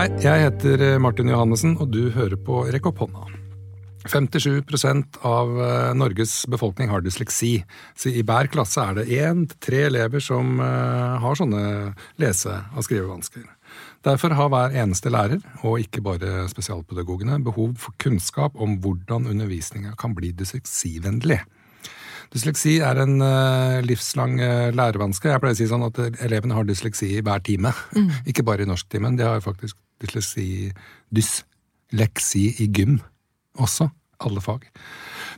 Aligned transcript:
Hei, 0.00 0.06
jeg 0.24 0.40
heter 0.46 0.80
Martin 0.96 1.28
Johannessen, 1.28 1.74
og 1.76 1.90
du 1.92 2.06
hører 2.14 2.38
på 2.40 2.62
Rekk 2.72 2.86
opp 2.88 3.02
hånda. 3.02 3.26
57 4.08 4.64
av 5.28 5.50
eh, 5.60 5.90
Norges 5.92 6.46
befolkning 6.48 6.88
har 6.88 7.02
dysleksi, 7.04 7.50
så 7.92 8.08
i 8.08 8.22
hver 8.24 8.48
klasse 8.48 8.80
er 8.80 8.96
det 8.96 9.18
én 9.18 9.42
til 9.50 9.58
tre 9.60 9.82
elever 9.90 10.24
som 10.24 10.54
eh, 10.64 11.18
har 11.20 11.36
sånne 11.36 11.60
lese- 12.16 12.62
og 12.72 12.86
skrivevansker. 12.86 13.44
Derfor 14.08 14.32
har 14.38 14.48
hver 14.54 14.78
eneste 14.86 15.12
lærer, 15.12 15.44
og 15.68 15.84
ikke 15.84 16.00
bare 16.06 16.46
spesialpedagogene, 16.48 17.36
behov 17.44 17.76
for 17.84 17.92
kunnskap 18.00 18.56
om 18.56 18.78
hvordan 18.80 19.28
undervisninga 19.28 19.92
kan 20.00 20.16
bli 20.16 20.32
dysleksivennlig. 20.32 21.42
Dysleksi 22.32 22.78
er 22.86 23.02
en 23.04 23.20
livslang 23.84 24.38
lærevanske. 24.72 25.28
Jeg 25.28 25.42
pleier 25.42 25.58
å 25.58 25.60
si 25.60 25.68
sånn 25.68 25.84
at 25.90 25.98
elevene 26.22 26.56
har 26.56 26.64
dysleksi 26.64 27.18
i 27.18 27.22
hver 27.26 27.42
time. 27.44 27.74
Mm. 27.92 28.12
Ikke 28.30 28.46
bare 28.46 28.62
i 28.62 28.70
norsktimen. 28.70 29.18
De 29.18 29.26
har 29.26 29.42
faktisk 29.42 29.74
dysleksi, 30.02 30.48
dysleksi 31.14 32.44
i 32.64 32.68
gym 32.72 33.00
også. 33.60 33.90
Alle 34.20 34.42
fag. 34.44 34.66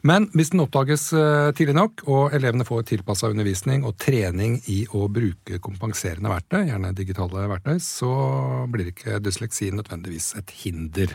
Men 0.02 0.24
hvis 0.34 0.50
den 0.50 0.64
oppdages 0.64 1.04
uh, 1.14 1.52
tidlig 1.54 1.76
nok, 1.78 2.02
og 2.10 2.34
elevene 2.34 2.66
får 2.66 2.88
tilpassa 2.90 3.30
undervisning 3.30 3.84
og 3.86 3.94
trening 4.02 4.56
i 4.72 4.80
å 4.90 5.06
bruke 5.06 5.60
kompenserende 5.62 6.32
verktøy, 6.32 6.64
gjerne 6.66 6.90
digitale 6.98 7.46
verktøy, 7.52 7.76
så 7.78 8.10
blir 8.72 8.90
ikke 8.90 9.20
dysleksi 9.22 9.70
nødvendigvis 9.76 10.32
et 10.40 10.50
hinder. 10.64 11.14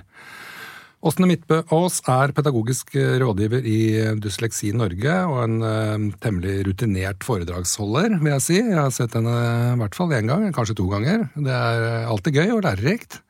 Åsne 1.07 1.27
Midtbø 1.29 1.59
Aas 1.75 1.99
er 2.09 2.31
pedagogisk 2.33 2.95
rådgiver 3.21 3.67
i 3.69 3.81
Dysleksi 4.17 4.71
Norge 4.73 5.19
og 5.27 5.43
en 5.43 5.59
uh, 5.61 6.07
temmelig 6.23 6.61
rutinert 6.71 7.27
foredragsholder, 7.27 8.15
vil 8.23 8.31
jeg 8.37 8.47
si. 8.47 8.61
Jeg 8.63 8.79
har 8.79 8.95
sett 8.95 9.19
henne 9.19 9.35
i 9.75 9.77
hvert 9.83 9.99
fall 9.99 10.15
én 10.15 10.31
gang, 10.31 10.47
kanskje 10.55 10.79
to 10.79 10.87
ganger. 10.95 11.27
Det 11.35 11.51
er 11.51 12.07
alltid 12.07 12.39
gøy 12.39 12.55
og 12.55 12.63
lærerikt. 12.63 13.21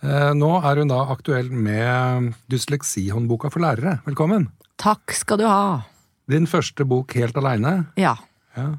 Uh, 0.00 0.30
nå 0.32 0.48
er 0.64 0.80
hun 0.80 0.88
da 0.88 1.02
aktuell 1.12 1.50
med 1.52 2.30
Dysleksihåndboka 2.48 3.50
for 3.52 3.60
lærere. 3.60 3.98
Velkommen. 4.06 4.48
Takk 4.80 5.12
skal 5.12 5.42
du 5.42 5.44
ha. 5.44 5.82
Din 6.30 6.46
første 6.48 6.86
bok 6.88 7.12
helt 7.18 7.36
aleine. 7.36 7.74
Ja. 8.00 8.14
ja. 8.56 8.70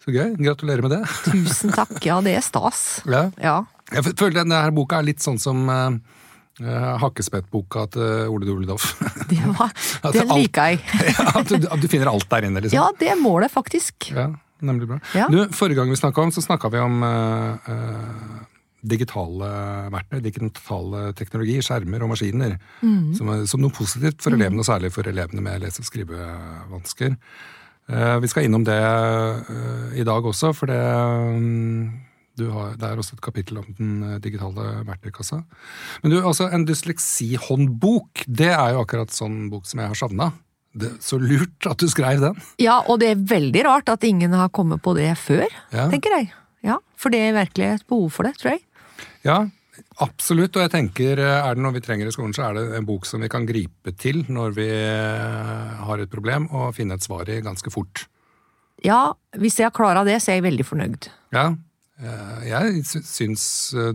Så 0.00 0.14
gøy. 0.14 0.32
Gratulerer 0.40 0.84
med 0.86 0.94
det. 0.96 1.02
Tusen 1.26 1.74
takk. 1.74 1.98
Ja, 2.06 2.20
det 2.24 2.36
er 2.38 2.44
stas. 2.44 3.02
Ja. 3.04 3.26
ja. 3.40 3.58
Jeg 3.92 4.14
føler 4.16 4.40
denne 4.40 4.62
boka 4.76 5.02
er 5.02 5.08
litt 5.10 5.20
sånn 5.24 5.36
som 5.42 5.68
uh, 5.68 5.98
Hakkespettboka 7.02 7.84
til 7.92 8.32
Ole 8.32 8.48
Dole 8.48 8.68
Doff. 8.68 8.94
det 9.28 10.24
liker 10.30 10.72
jeg. 10.72 10.80
ja, 11.12 11.28
at, 11.34 11.52
du, 11.52 11.60
at, 11.60 11.76
du, 11.82 11.88
finner 11.92 12.08
alt 12.14 12.28
der 12.32 12.48
inne, 12.48 12.64
liksom. 12.64 12.80
Ja, 12.80 12.88
det 13.00 13.18
må 13.20 13.36
det 13.44 13.52
faktisk. 13.52 14.08
Ja, 14.14 14.30
Nemlig 14.64 14.88
bra. 14.88 14.96
Ja. 15.12 15.26
Du, 15.28 15.42
Forrige 15.52 15.82
gang 15.82 15.90
vi 15.92 15.98
snakka 15.98 16.24
om, 16.24 16.30
så 16.32 16.40
snakka 16.40 16.70
vi 16.72 16.80
om 16.80 17.02
uh, 17.04 17.68
uh, 17.68 18.44
digitale 18.84 19.50
verktøy, 19.94 20.20
digitale 20.24 21.02
teknologi, 21.18 21.58
skjermer 21.64 22.04
og 22.04 22.12
maskiner. 22.12 22.56
Mm. 22.84 23.12
Som, 23.18 23.34
som, 23.48 23.62
noe 23.64 23.74
positivt 23.74 24.22
for 24.24 24.36
elevene, 24.36 24.60
og 24.60 24.68
særlig 24.68 24.92
for 24.94 25.08
elevene 25.08 25.44
med 25.44 25.64
lese- 25.64 25.80
og 25.82 25.88
skrivevansker. 25.88 27.16
vi 28.20 28.28
skal 28.32 28.44
innom 28.44 28.64
det 28.64 28.80
i 30.00 30.04
dag 30.04 30.26
også, 30.26 30.52
for 30.56 30.72
det 30.72 30.80
um, 30.80 31.88
har, 32.42 32.74
det 32.78 32.88
er 32.88 32.98
også 32.98 33.14
et 33.16 33.22
kapittel 33.22 33.60
om 33.60 33.66
den 33.78 34.02
eh, 34.02 34.20
digitale 34.22 34.80
verktøykassa. 34.88 35.42
Men 36.02 36.12
du, 36.12 36.18
altså, 36.26 36.48
en 36.50 36.66
dysleksihåndbok, 36.66 38.24
det 38.26 38.50
er 38.50 38.74
jo 38.74 38.82
akkurat 38.82 39.14
sånn 39.14 39.48
bok 39.52 39.68
som 39.70 39.82
jeg 39.82 39.92
har 39.92 40.00
savna. 40.00 40.32
Så 41.04 41.20
lurt 41.22 41.68
at 41.70 41.78
du 41.78 41.86
skrev 41.86 42.18
den. 42.24 42.38
Ja, 42.58 42.80
og 42.90 42.98
det 43.04 43.12
er 43.12 43.26
veldig 43.30 43.62
rart 43.68 43.92
at 43.92 44.02
ingen 44.06 44.34
har 44.34 44.50
kommet 44.50 44.82
på 44.82 44.96
det 44.98 45.12
før, 45.20 45.46
ja. 45.70 45.86
tenker 45.92 46.16
jeg. 46.18 46.32
Ja, 46.66 46.80
For 46.98 47.14
det 47.14 47.20
er 47.20 47.36
virkelig 47.36 47.66
et 47.68 47.86
behov 47.86 48.08
for 48.16 48.26
det, 48.26 48.34
tror 48.40 48.56
jeg. 48.56 48.64
Ja, 49.26 49.42
absolutt. 50.04 50.56
Og 50.56 50.64
jeg 50.64 50.72
tenker, 50.74 51.18
eh, 51.18 51.36
er 51.40 51.54
det 51.54 51.64
noe 51.64 51.74
vi 51.76 51.84
trenger 51.84 52.08
i 52.08 52.14
skolen, 52.14 52.34
så 52.36 52.48
er 52.48 52.58
det 52.58 52.64
en 52.78 52.88
bok 52.88 53.06
som 53.08 53.24
vi 53.24 53.30
kan 53.32 53.46
gripe 53.48 53.94
til 53.98 54.24
når 54.28 54.56
vi 54.56 54.70
eh, 54.70 55.84
har 55.88 56.02
et 56.02 56.12
problem, 56.12 56.48
og 56.52 56.74
finne 56.76 56.98
et 56.98 57.06
svar 57.06 57.28
i 57.28 57.42
ganske 57.44 57.72
fort. 57.74 58.06
Ja, 58.84 59.14
hvis 59.38 59.58
jeg 59.58 59.70
har 59.70 59.76
klara 59.76 60.04
det, 60.04 60.18
så 60.20 60.32
er 60.32 60.42
jeg 60.42 60.50
veldig 60.50 60.66
fornøyd. 60.68 61.08
Ja, 61.34 61.52
Eh, 62.02 62.46
jeg 62.48 62.80
syns 63.06 63.44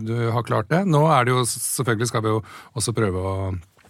du 0.00 0.14
har 0.32 0.44
klart 0.46 0.70
det. 0.72 0.84
Nå 0.88 1.02
er 1.12 1.26
det 1.26 1.34
jo 1.34 1.42
Selvfølgelig 1.44 2.08
skal 2.08 2.22
vi 2.24 2.32
jo 2.32 2.38
også 2.78 2.96
prøve 2.96 3.24
å 3.32 3.34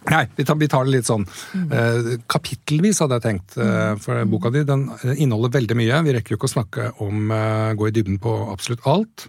Nei, 0.09 0.23
vi 0.33 0.43
tar, 0.49 0.57
det 0.57 0.95
litt 0.95 1.05
sånn 1.05 1.27
mm. 1.29 2.23
kapittelvis, 2.25 3.03
hadde 3.03 3.19
jeg 3.19 3.21
tenkt. 3.21 3.53
Eh, 3.61 3.91
for 4.01 4.17
boka 4.25 4.49
di 4.49 4.63
den 4.65 4.87
inneholder 5.13 5.53
veldig 5.53 5.77
mye. 5.77 5.99
Vi 6.07 6.15
rekker 6.15 6.33
jo 6.33 6.39
ikke 6.39 6.49
å 6.49 6.53
snakke 6.55 6.87
om 7.05 7.29
gå 7.77 7.85
i 7.85 7.93
dybden 7.93 8.17
på 8.23 8.33
absolutt 8.49 8.81
alt. 8.89 9.27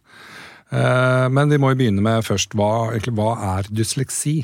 Eh, 0.72 1.28
men 1.28 1.52
vi 1.52 1.60
må 1.60 1.72
jo 1.72 1.80
begynne 1.82 2.04
med 2.04 2.24
først 2.24 2.56
hva, 2.56 2.90
hva 3.12 3.30
er 3.58 3.68
dysleksi? 3.70 4.40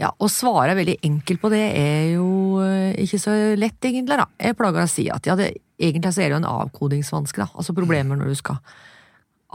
Ja, 0.00 0.10
Å 0.10 0.26
svare 0.26 0.74
veldig 0.74 0.96
enkelt 1.06 1.42
på 1.42 1.52
det 1.52 1.62
er 1.78 2.08
jo 2.16 2.58
ikke 2.98 3.20
så 3.22 3.34
lett, 3.54 3.78
egentlig. 3.86 4.18
da. 4.18 4.26
Jeg 4.42 4.58
plager 4.58 4.82
å 4.82 4.90
si 4.90 5.06
at 5.12 5.30
ja, 5.30 5.38
det 5.38 5.54
Egentlig 5.74 6.12
så 6.14 6.22
er 6.22 6.28
det 6.30 6.36
jo 6.36 6.38
en 6.38 6.46
avkodingsvanske, 6.46 7.40
da. 7.42 7.48
Altså 7.58 7.74
problemer 7.74 8.14
når 8.14 8.28
du 8.30 8.36
skal 8.38 8.60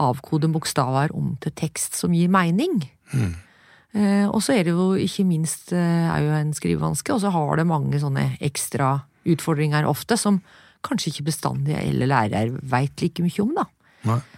avkode 0.00 0.50
bokstaver 0.52 1.14
om 1.16 1.30
til 1.40 1.54
tekst 1.56 1.96
som 1.96 2.12
gir 2.12 2.28
mening. 2.28 2.82
Mm. 3.16 3.30
Eh, 3.96 4.26
og 4.28 4.42
så 4.44 4.54
er 4.54 4.66
det 4.66 4.74
jo 4.74 4.92
ikke 5.00 5.24
minst 5.26 5.72
eh, 5.72 6.10
er 6.12 6.26
jo 6.26 6.34
en 6.36 6.52
skrivevanske, 6.54 7.14
og 7.14 7.22
så 7.24 7.32
har 7.34 7.56
det 7.56 7.66
mange 7.68 8.00
sånne 8.02 8.26
ekstra 8.46 8.98
utfordringer 9.32 9.88
ofte, 9.88 10.18
som 10.20 10.42
kanskje 10.86 11.14
ikke 11.14 11.30
bestandig 11.30 11.76
eller 11.80 12.12
lærer 12.12 12.52
veit 12.70 13.02
like 13.02 13.24
mye 13.24 13.42
om, 13.42 13.56
da. 13.56 13.66
Eh, 14.06 14.29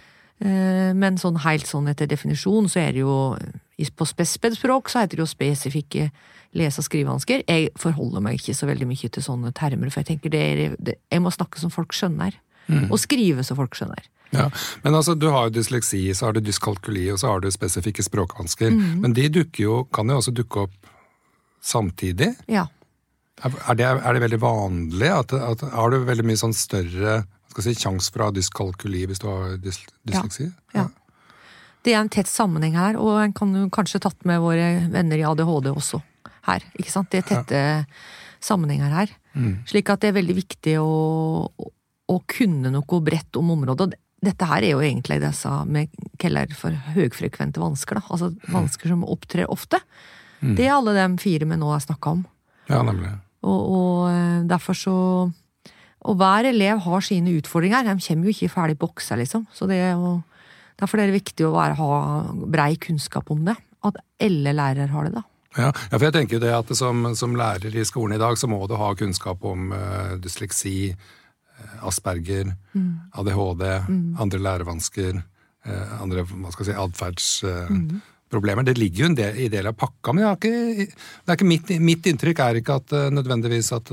men 0.43 1.15
sånn 1.21 1.37
helt 1.39 1.69
sånn 1.69 1.87
etter 1.87 2.09
definisjon 2.11 2.65
så 2.67 2.81
er 2.81 2.89
det 2.91 3.03
jo 3.05 3.13
På 3.95 4.03
spesped-språk 4.03 4.89
så 4.91 5.03
heter 5.03 5.15
det 5.15 5.23
jo 5.23 5.29
spesifikke 5.29 6.09
lese- 6.53 6.81
og 6.81 6.87
skrivevansker. 6.87 7.43
Jeg 7.47 7.71
forholder 7.79 8.21
meg 8.21 8.39
ikke 8.39 8.55
så 8.57 8.67
veldig 8.69 8.87
mye 8.89 9.09
til 9.09 9.23
sånne 9.25 9.53
termer, 9.57 9.89
for 9.89 10.03
jeg 10.03 10.11
tenker 10.11 10.33
det 10.33 10.41
er, 10.41 10.75
det, 10.79 10.97
jeg 11.11 11.23
må 11.23 11.31
snakke 11.33 11.61
som 11.61 11.73
folk 11.73 11.95
skjønner. 11.95 12.35
Mm. 12.67 12.91
Og 12.91 12.99
skrive 13.01 13.43
så 13.43 13.57
folk 13.57 13.75
skjønner. 13.75 14.05
Ja, 14.33 14.49
Men 14.83 14.95
altså, 14.97 15.13
du 15.15 15.27
har 15.29 15.47
jo 15.47 15.57
dysleksi, 15.59 16.07
så 16.13 16.27
har 16.27 16.33
du 16.33 16.41
dyskalkuli, 16.41 17.05
og 17.13 17.19
så 17.21 17.33
har 17.33 17.43
du 17.43 17.51
spesifikke 17.53 18.05
språkvansker. 18.05 18.71
Mm. 18.73 19.03
Men 19.03 19.13
de 19.17 19.27
dukker 19.29 19.63
jo, 19.63 19.83
kan 19.93 20.09
jo 20.09 20.17
også 20.21 20.33
dukke 20.33 20.65
opp 20.67 20.93
samtidig. 21.63 22.33
Ja. 22.49 22.67
Er 23.43 23.77
det, 23.77 23.85
er 23.85 24.13
det 24.13 24.23
veldig 24.23 24.41
vanlig? 24.41 25.09
At, 25.09 25.33
at, 25.33 25.65
har 25.73 25.93
du 25.93 26.05
veldig 26.07 26.25
mye 26.25 26.39
sånn 26.39 26.55
større 26.55 27.23
skal 27.53 27.67
si, 27.67 27.87
å 27.87 28.25
ha 28.25 28.33
dyskalkuli 28.33 29.05
hvis 29.09 29.21
du 29.21 29.29
har 29.29 29.57
dys, 29.61 29.79
dysleksi? 30.07 30.49
Ja. 30.73 30.83
ja. 30.83 30.89
Det 31.83 31.93
er 31.93 31.99
en 31.99 32.11
tett 32.11 32.29
sammenheng 32.31 32.77
her, 32.79 32.97
og 32.99 33.19
en 33.19 33.33
kan 33.35 33.51
jo 33.57 33.67
kanskje 33.73 34.01
tatt 34.03 34.21
med 34.27 34.39
våre 34.43 34.87
venner 34.91 35.19
i 35.19 35.25
ADHD 35.27 35.69
også 35.73 35.99
her. 36.47 36.63
ikke 36.79 36.91
sant? 36.91 37.09
Det 37.11 37.21
er 37.21 37.27
tette 37.27 37.59
ja. 37.59 37.81
sammenhenger 38.43 38.93
her. 38.95 39.11
Mm. 39.33 39.57
Slik 39.67 39.91
at 39.91 40.03
det 40.03 40.11
er 40.11 40.19
veldig 40.19 40.37
viktig 40.37 40.77
å, 40.79 40.93
å, 41.51 42.17
kunne 42.29 42.71
noe 42.71 43.01
bredt 43.03 43.39
om 43.39 43.51
området. 43.55 43.97
Dette 44.23 44.47
her 44.47 44.63
er 44.63 44.77
jo 44.77 44.83
egentlig 44.83 45.19
det 45.19 45.33
jeg 45.33 45.41
sa 45.41 45.57
med 45.67 45.91
Keller 46.21 46.55
for 46.55 46.75
høyfrekvente 46.95 47.59
vansker. 47.59 47.99
da, 47.99 48.07
Altså 48.15 48.31
vansker 48.53 48.93
som 48.93 49.03
opptrer 49.03 49.51
ofte. 49.51 49.81
Mm. 50.39 50.55
Det 50.55 50.67
er 50.67 50.77
alle 50.77 50.95
de 50.95 51.07
fire 51.23 51.47
vi 51.49 51.59
nå 51.59 51.71
har 51.71 51.83
snakka 51.83 52.15
om. 52.15 52.23
Ja, 52.71 52.79
nemlig. 52.87 53.11
Og, 53.43 53.59
og 53.59 53.97
eh, 54.07 54.43
derfor 54.47 54.77
så 54.77 54.97
Og 56.09 56.17
hver 56.19 56.49
elev 56.49 56.81
har 56.85 57.05
sine 57.05 57.35
utfordringer. 57.39 57.85
De 57.87 57.95
kommer 58.07 58.27
jo 58.27 58.33
ikke 58.33 58.47
i 58.47 58.53
ferdig 58.53 58.77
bokser, 58.79 59.19
liksom. 59.21 59.45
Så 59.55 59.67
det 59.69 59.79
er 59.79 59.93
jo, 59.95 60.17
derfor 60.79 60.99
er 60.99 61.09
det 61.09 61.19
viktig 61.21 61.47
å 61.47 61.53
være, 61.55 61.77
ha 61.79 61.91
brei 62.51 62.73
kunnskap 62.81 63.31
om 63.33 63.45
det. 63.47 63.55
At 63.83 63.99
alle 64.23 64.55
lærere 64.55 64.91
har 64.91 65.07
det, 65.07 65.15
da. 65.19 65.23
Ja, 65.53 65.69
ja, 65.69 65.97
for 65.97 66.07
jeg 66.07 66.15
tenker 66.15 66.39
jo 66.39 66.41
det 66.41 66.53
at 66.55 66.71
som, 66.77 67.05
som, 67.17 67.35
lærer 67.37 67.75
i 67.77 67.85
skolen 67.85 68.17
i 68.17 68.21
dag, 68.21 68.37
så 68.39 68.49
må 68.49 68.63
du 68.67 68.73
ha 68.79 68.93
kunnskap 68.97 69.43
om 69.45 69.69
uh, 69.69 70.15
dysleksi, 70.21 70.93
uh, 70.93 71.75
Asperger, 71.89 72.55
mm. 72.73 72.87
ADHD, 73.21 73.67
mm. 73.85 74.07
andre 74.23 74.41
lærevansker, 74.47 75.19
uh, 75.67 75.93
andre 76.01 76.25
hva 76.25 76.55
skal 76.55 76.65
jeg 76.65 76.71
si, 76.71 76.79
atferdsproblemer. 76.87 77.99
Mm. 77.99 78.09
Det 78.33 78.77
ligger 78.77 79.03
jo 79.03 79.09
en 79.11 79.17
del, 79.17 79.37
i 79.45 79.49
del 79.51 79.67
av 79.69 79.75
pakka, 79.77 80.13
men 80.15 80.25
ikke, 80.31 80.87
det 81.25 81.35
ikke 81.37 81.47
mitt, 81.47 81.73
mitt, 81.79 82.07
inntrykk 82.09 82.41
er 82.43 82.59
ikke 82.59 82.79
at 82.81 82.95
nødvendigvis 83.13 83.71
at 83.77 83.91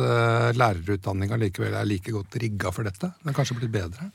lærerutdanninga 0.56 1.38
likevel 1.40 1.76
er 1.76 1.88
like 1.88 2.14
godt 2.14 2.38
rigga 2.40 2.72
for 2.72 2.88
dette. 2.88 3.12
Den 3.20 3.32
er 3.32 3.36
kanskje 3.36 3.58
blitt 3.58 3.74
bedre? 3.74 4.10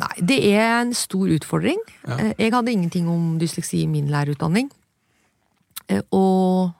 Nei, 0.00 0.12
det 0.24 0.38
er 0.52 0.80
en 0.80 0.92
stor 0.96 1.30
utfordring. 1.32 1.80
Ja. 2.06 2.18
Jeg 2.38 2.52
hadde 2.54 2.72
ingenting 2.72 3.08
om 3.10 3.34
dysleksi 3.40 3.82
i 3.84 3.88
min 3.90 4.08
lærerutdanning. 4.12 4.70
Og 6.14 6.70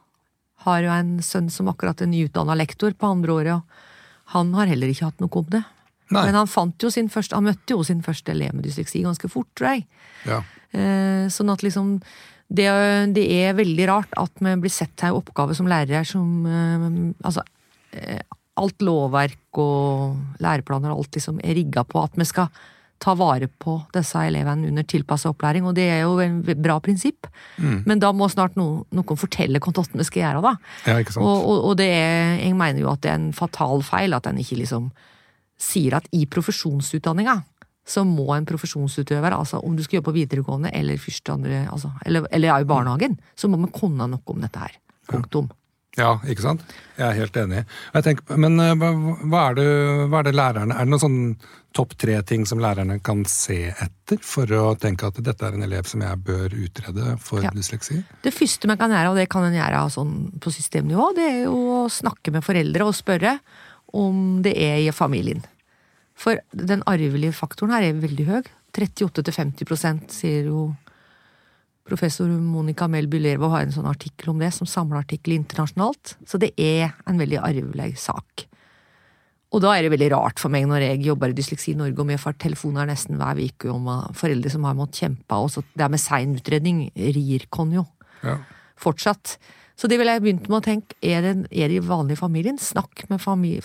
har 0.67 0.85
jo 0.85 0.93
en 0.93 1.13
sønn 1.25 1.51
som 1.53 1.69
akkurat 1.73 2.01
er 2.03 2.11
nyutdanna 2.11 2.57
lektor 2.59 2.95
på 2.97 3.13
andre 3.15 3.37
året, 3.37 3.61
og 3.61 4.35
han 4.37 4.53
har 4.55 4.71
heller 4.71 4.93
ikke 4.93 5.09
hatt 5.09 5.23
noe 5.23 5.41
om 5.41 5.49
det. 5.53 5.63
Nei. 6.11 6.25
Men 6.27 6.41
han 6.41 6.51
første, 6.51 7.37
han 7.37 7.47
møtte 7.47 7.75
jo 7.77 7.85
sin 7.87 8.03
første 8.03 8.33
elev 8.33 8.55
med 8.57 8.67
dysleksi 8.67 9.05
ganske 9.05 9.31
fort, 9.31 9.49
tror 9.59 9.77
jeg. 9.77 9.87
Ja. 10.27 10.43
Eh, 10.75 11.27
sånn 11.31 11.53
at 11.53 11.63
liksom 11.63 12.01
det, 12.51 12.67
det, 13.15 13.25
er 13.45 13.55
veldig 13.59 13.87
rart 13.91 14.19
at 14.19 14.43
vi 14.43 14.57
blir 14.59 14.73
sett 14.75 14.93
til 14.99 15.13
en 15.13 15.21
oppgave 15.21 15.55
som 15.55 15.69
lærere 15.71 16.03
som 16.09 16.47
eh, 16.51 16.91
Altså, 17.23 17.45
eh, 17.95 18.21
alt 18.61 18.83
lovverk 18.85 19.61
og 19.63 20.43
læreplaner 20.43 20.93
og 20.93 21.05
alt 21.05 21.17
liksom 21.17 21.39
er 21.41 21.57
rigga 21.57 21.85
på 21.87 22.03
at 22.03 22.19
vi 22.19 22.27
skal 22.29 22.51
ta 23.01 23.15
vare 23.17 23.49
på 23.49 23.79
disse 23.95 24.21
elevene 24.29 24.69
under 24.69 24.85
tilpassa 24.85 25.31
opplæring, 25.31 25.65
og 25.65 25.73
det 25.79 25.87
er 25.89 26.03
jo 26.03 26.19
en 26.21 26.43
bra 26.45 26.77
prinsipp. 26.85 27.31
Men 27.89 28.03
da 28.03 28.11
må 28.13 28.29
snart 28.29 28.59
no, 28.61 28.85
noen 28.93 29.21
fortelle 29.21 29.63
hva 29.63 29.73
vi 29.95 30.05
skal 30.05 30.21
gjøre, 30.21 30.43
da. 30.45 30.53
Ja? 30.85 30.99
Og, 31.17 31.31
og, 31.39 31.63
og 31.71 31.79
det 31.81 31.89
er, 31.95 32.35
jeg 32.43 32.59
mener 32.59 32.83
jo 32.83 32.91
at 32.93 33.01
det 33.07 33.15
er 33.15 33.17
en 33.23 33.33
fatal 33.33 33.81
feil 33.87 34.13
at 34.17 34.29
en 34.29 34.43
ikke 34.43 34.61
liksom 34.61 34.91
sier 35.61 35.97
at 35.97 36.13
i 36.17 36.27
profesjonsutdanninga 36.29 37.39
så 37.91 38.05
må 38.07 38.29
en 38.37 38.47
profesjonsutøver, 38.49 39.35
altså 39.35 39.59
om 39.67 39.75
du 39.77 39.83
skal 39.83 39.99
jobbe 39.99 40.13
på 40.13 40.19
videregående 40.21 40.71
eller 40.77 41.01
første 41.03 41.35
andre, 41.35 41.65
altså, 41.73 41.91
eller, 42.07 42.29
eller 42.31 42.55
er 42.55 42.67
i 42.67 42.69
barnehagen, 42.71 43.17
så 43.35 43.51
må 43.51 43.59
man 43.61 43.73
kunne 43.75 44.07
noe 44.13 44.23
om 44.31 44.45
dette 44.45 44.63
her. 44.63 44.77
Punktum. 45.11 45.51
Ja, 45.99 46.13
ikke 46.31 46.45
sant? 46.45 46.61
Jeg 46.95 47.03
er 47.03 47.17
helt 47.19 47.35
enig. 47.41 47.65
Jeg 47.97 48.05
tenker, 48.07 48.37
men 48.39 48.61
eh, 48.63 48.77
hva, 48.79 49.41
er 49.49 49.57
det, 49.59 49.65
hva 50.07 50.21
er 50.21 50.29
det 50.29 50.33
lærerne 50.39 50.77
Er 50.79 50.87
det 50.87 50.93
noen 50.93 51.03
sånn 51.03 51.19
topp 51.75 51.97
tre-ting 51.99 52.45
som 52.47 52.63
lærerne 52.63 53.01
kan 53.03 53.25
se 53.31 53.73
etter 53.73 54.21
for 54.23 54.47
å 54.55 54.77
tenke 54.79 55.11
at 55.11 55.19
dette 55.19 55.49
er 55.49 55.59
en 55.59 55.67
elev 55.67 55.91
som 55.91 56.05
jeg 56.07 56.23
bør 56.27 56.55
utrede 56.55 57.17
for 57.23 57.43
Ja. 57.43 57.51
dysleksi? 57.55 57.99
Det 58.23 58.33
første 58.35 58.71
man 58.71 58.79
kan 58.79 58.95
gjøre, 58.95 59.11
og 59.11 59.19
det 59.19 59.27
kan 59.35 59.49
en 59.49 59.59
gjøre 59.59 59.83
sånn 59.91 60.15
på 60.39 60.55
systemnivå, 60.55 61.11
det 61.19 61.27
er 61.27 61.43
jo 61.49 61.59
å 61.81 61.85
snakke 61.91 62.31
med 62.39 62.47
foreldre 62.47 62.87
og 62.87 62.95
spørre 62.95 63.41
om 63.99 64.39
det 64.47 64.55
er 64.63 64.79
i 64.85 64.91
familien. 64.95 65.43
For 66.21 66.41
den 66.53 66.85
arvelige 66.91 67.33
faktoren 67.37 67.73
her 67.73 67.87
er 67.89 68.01
veldig 68.03 68.27
høy. 68.29 68.43
38-50% 68.77 70.13
sier 70.15 70.51
jo 70.51 70.69
professor 71.89 72.29
Monica 72.31 72.87
Melby 72.91 73.19
Lervo 73.19 73.49
har 73.51 73.65
en 73.65 73.73
sånn 73.75 73.89
artikkel 73.91 74.31
om 74.31 74.39
det, 74.43 74.53
som 74.55 74.69
samleartikkel 74.69 75.35
internasjonalt. 75.35 76.15
Så 76.29 76.39
det 76.39 76.53
er 76.61 76.93
en 77.09 77.19
veldig 77.19 77.41
arvelig 77.43 77.97
sak. 77.99 78.45
Og 79.51 79.63
da 79.65 79.73
er 79.75 79.83
det 79.83 79.91
veldig 79.97 80.11
rart 80.13 80.39
for 80.39 80.53
meg 80.53 80.69
når 80.71 80.85
jeg 80.85 81.07
jobber 81.09 81.33
i 81.33 81.35
Dysleksi 81.35 81.73
Norge 81.75 81.99
og 81.99 82.07
vi 82.13 82.19
får 82.23 82.37
telefoner 82.45 82.87
nesten 82.87 83.19
hver 83.19 83.41
uke 83.41 83.73
om 83.73 83.89
foreldre 84.15 84.53
som 84.53 84.69
har 84.69 84.77
måttet 84.79 85.03
kjempe, 85.03 85.35
og 85.41 85.51
så 85.51 85.65
det 85.75 85.89
med 85.91 86.03
sein 86.03 86.37
utredning 86.39 86.85
rir 86.95 87.49
kon 87.51 87.73
jo 87.75 87.87
Ja. 88.23 88.37
fortsatt. 88.79 89.39
Så 89.75 89.89
det 89.89 89.99
ville 89.99 90.13
jeg 90.13 90.23
begynt 90.23 90.49
med 90.49 90.61
å 90.61 90.65
tenke, 90.65 90.95
er 91.03 91.23
det, 91.23 91.49
er 91.51 91.69
det 91.73 91.81
i 91.81 91.81
vanlig 91.81 92.19
familien? 92.21 92.59
Snakk 92.61 93.09
med 93.09 93.21
fami 93.21 93.59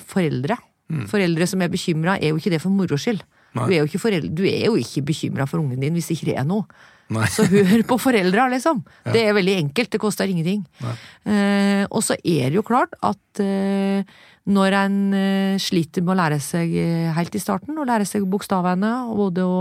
foreldre. 0.90 1.08
Foreldre 1.12 1.48
som 1.50 1.64
er 1.66 1.72
bekymra, 1.74 2.18
er 2.22 2.34
jo 2.34 2.42
ikke 2.42 2.54
det 2.54 2.62
for 2.64 2.74
moro 2.74 2.98
skyld. 3.00 3.24
Du 3.56 3.72
er 3.72 3.80
jo 3.80 3.88
ikke, 3.88 4.02
foreldre, 4.04 4.52
er 4.52 4.68
jo 4.68 4.76
ikke 4.76 5.06
bekymra 5.08 5.46
for 5.48 5.64
ungen 5.64 5.80
din 5.80 5.96
hvis 5.96 6.12
ikke 6.12 6.28
det 6.32 6.38
er 6.42 6.46
noe. 6.48 6.68
Nei. 7.14 7.28
Så 7.30 7.46
hør 7.48 7.84
på 7.86 7.98
foreldra, 8.02 8.48
liksom. 8.50 8.82
Det 9.14 9.22
er 9.22 9.36
veldig 9.38 9.56
enkelt, 9.62 9.92
det 9.94 10.02
koster 10.02 10.30
ingenting. 10.30 10.64
Eh, 10.82 11.86
og 11.86 12.02
så 12.04 12.18
er 12.18 12.50
det 12.50 12.58
jo 12.58 12.64
klart 12.66 12.96
at 13.06 13.42
eh, 13.44 14.02
når 14.50 14.78
en 14.80 14.98
eh, 15.14 15.60
sliter 15.62 16.02
med 16.04 16.16
å 16.16 16.20
lære 16.20 16.40
seg 16.44 16.74
eh, 16.82 17.12
helt 17.16 17.38
i 17.38 17.42
starten, 17.42 17.78
å 17.78 17.86
lære 17.88 18.08
seg 18.10 18.26
bokstavene, 18.30 18.92
og 19.10 19.22
både 19.22 19.46
å 19.46 19.60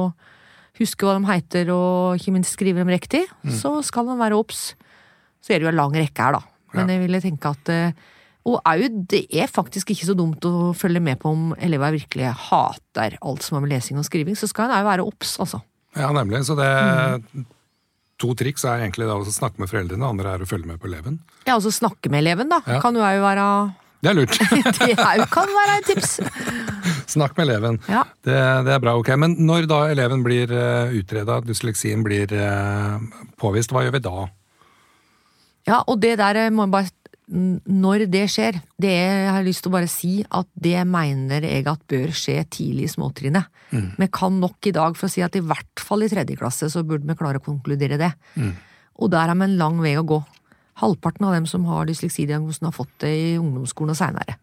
huske 0.81 1.07
hva 1.07 1.19
de 1.21 1.29
heter 1.29 1.69
og 1.71 2.17
ikke 2.19 2.33
minst 2.35 2.57
skrive 2.57 2.81
dem 2.83 2.91
riktig, 2.91 3.23
så 3.61 3.77
skal 3.87 4.09
en 4.11 4.19
være 4.19 4.35
obs. 4.41 4.73
Så 5.45 5.53
er 5.53 5.61
det 5.61 5.69
jo 5.69 5.71
en 5.71 5.79
lang 5.79 5.95
rekke 5.95 6.25
her, 6.25 6.41
da. 6.41 6.43
Men 6.75 6.91
jeg 6.91 7.05
ville 7.05 7.21
tenke 7.23 7.53
at 7.55 7.71
eh, 7.71 8.09
Og 8.45 8.59
au, 8.61 8.89
det 9.09 9.23
er 9.33 9.49
faktisk 9.49 9.95
ikke 9.95 10.09
så 10.11 10.17
dumt 10.17 10.45
å 10.45 10.75
følge 10.77 11.01
med 11.01 11.17
på 11.23 11.33
om 11.33 11.55
elever 11.57 11.97
virkelig 11.97 12.29
hater 12.51 13.17
alt 13.25 13.45
som 13.45 13.57
har 13.57 13.65
med 13.65 13.73
lesing 13.73 14.01
og 14.01 14.05
skriving. 14.05 14.37
Så 14.37 14.51
skal 14.51 14.69
en 14.69 14.77
òg 14.79 14.89
være 14.91 15.07
obs, 15.07 15.39
altså. 15.41 15.63
Ja, 15.97 16.11
nemlig. 16.13 16.45
Så 16.45 16.57
det 16.59 16.71
Mm. 17.35 17.47
To 18.23 18.31
triks 18.39 18.63
er 18.65 18.85
egentlig 18.85 19.09
da 19.09 19.17
å 19.19 19.27
snakke 19.27 19.59
med 19.59 19.71
foreldrene, 19.71 20.07
andre 20.07 20.37
er 20.37 20.45
å 20.45 20.47
følge 20.47 20.69
med 20.71 20.79
på 20.79 20.87
eleven. 20.87 21.19
Ja, 21.49 21.57
altså 21.57 21.73
snakke 21.75 22.11
med 22.13 22.23
eleven, 22.23 22.49
da. 22.53 22.61
Ja. 22.67 22.79
Kan 22.81 22.95
jo 22.95 23.03
òg 23.03 23.19
være 23.25 23.47
Det 24.05 24.11
er 24.13 24.15
lurt. 24.15 24.39
Det 24.79 24.95
òg 24.95 25.25
kan 25.33 25.51
være 25.51 25.79
et 25.81 25.91
tips. 25.91 26.15
Snakk 27.11 27.35
med 27.37 27.49
eleven. 27.49 27.81
Ja. 27.91 28.05
Det, 28.25 28.37
det 28.69 28.73
er 28.77 28.81
bra, 28.85 28.95
ok. 29.01 29.11
Men 29.19 29.35
når 29.49 29.67
da 29.71 29.81
eleven 29.91 30.23
blir 30.25 30.53
uh, 30.55 30.95
utreda, 30.95 31.41
dysleksien 31.45 32.05
blir 32.07 32.33
eh, 32.33 33.25
påvist, 33.41 33.75
hva 33.75 33.83
gjør 33.85 33.97
vi 33.97 34.05
da? 34.05 34.29
Ja, 35.69 35.81
og 35.89 35.99
det 36.05 36.15
der 36.21 36.45
eh, 36.45 36.53
må 36.55 36.69
jeg 36.69 36.75
bare 36.77 36.93
Når 37.25 38.05
det 38.13 38.27
skjer, 38.29 38.59
det 38.77 38.91
jeg 38.93 39.29
har 39.33 39.45
lyst 39.47 39.65
til 39.65 39.71
å 39.73 39.75
bare 39.79 39.89
si 39.89 40.13
at 40.29 40.49
det 40.61 40.77
mener 40.85 41.47
jeg 41.49 41.65
at 41.71 41.81
bør 41.89 42.13
skje 42.13 42.37
tidlig 42.53 42.91
i 42.91 42.93
småtrinnet. 42.93 43.49
Vi 43.73 44.09
kan 44.13 44.37
nok 44.43 44.69
i 44.69 44.75
dag 44.77 44.99
for 44.99 45.09
å 45.09 45.13
si 45.13 45.25
at 45.25 45.37
i 45.39 45.43
hvert 45.45 45.81
fall 45.81 46.05
i 46.05 46.11
tredje 46.13 46.37
klasse 46.37 46.69
så 46.71 46.85
burde 46.85 47.09
vi 47.09 47.17
klare 47.17 47.41
å 47.41 47.45
konkludere 47.45 47.97
det. 48.01 48.13
Og 49.01 49.11
der 49.11 49.33
har 49.33 49.39
vi 49.41 49.49
en 49.49 49.59
lang 49.59 49.81
vei 49.83 49.97
å 49.97 50.05
gå. 50.07 50.21
Halvparten 50.83 51.27
av 51.27 51.37
dem 51.37 51.47
som 51.47 51.65
har 51.71 51.87
dysleksidiagnosen, 51.87 52.67
har 52.67 52.75
fått 52.75 52.93
det 53.05 53.13
i 53.15 53.37
ungdomsskolen 53.39 53.95
og 53.95 53.99
seinere. 53.99 54.37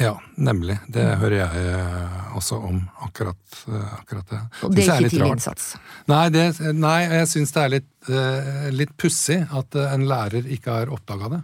Ja, 0.00 0.14
nemlig. 0.40 0.78
Det 0.88 1.02
hører 1.20 1.36
jeg 1.42 1.62
eh, 1.68 2.36
også 2.38 2.56
om, 2.70 2.78
akkurat, 3.04 3.40
eh, 3.68 3.88
akkurat 3.98 4.30
det. 4.32 4.38
Og 4.64 4.72
det 4.72 4.86
er 4.86 5.02
ikke 5.04 5.12
tidlig 5.12 5.32
innsats. 5.34 5.66
Nei, 6.08 6.22
det, 6.32 6.44
nei, 6.72 6.98
jeg 7.04 7.28
syns 7.34 7.52
det 7.52 7.62
er 7.62 7.72
litt, 7.74 7.88
uh, 8.08 8.70
litt 8.72 8.94
pussig 9.00 9.42
at 9.44 9.76
eh, 9.76 9.92
en 9.92 10.06
lærer 10.08 10.48
ikke 10.56 10.78
har 10.78 10.94
oppdaga 10.94 11.34
det. 11.34 11.42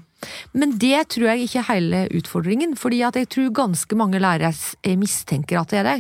Men 0.56 0.73
det 0.81 1.03
tror 1.12 1.29
jeg 1.35 1.44
ikke 1.44 1.61
er 1.61 1.69
hele 1.69 2.00
utfordringen, 2.17 2.73
fordi 2.81 3.03
jeg 3.05 3.29
tror 3.35 3.53
ganske 3.61 4.00
mange 4.00 4.23
lærere 4.25 4.55
er 4.56 4.97
mistenker 5.00 5.61
at 5.61 5.75
det 5.75 5.82
er 5.82 5.91
det. 5.91 5.99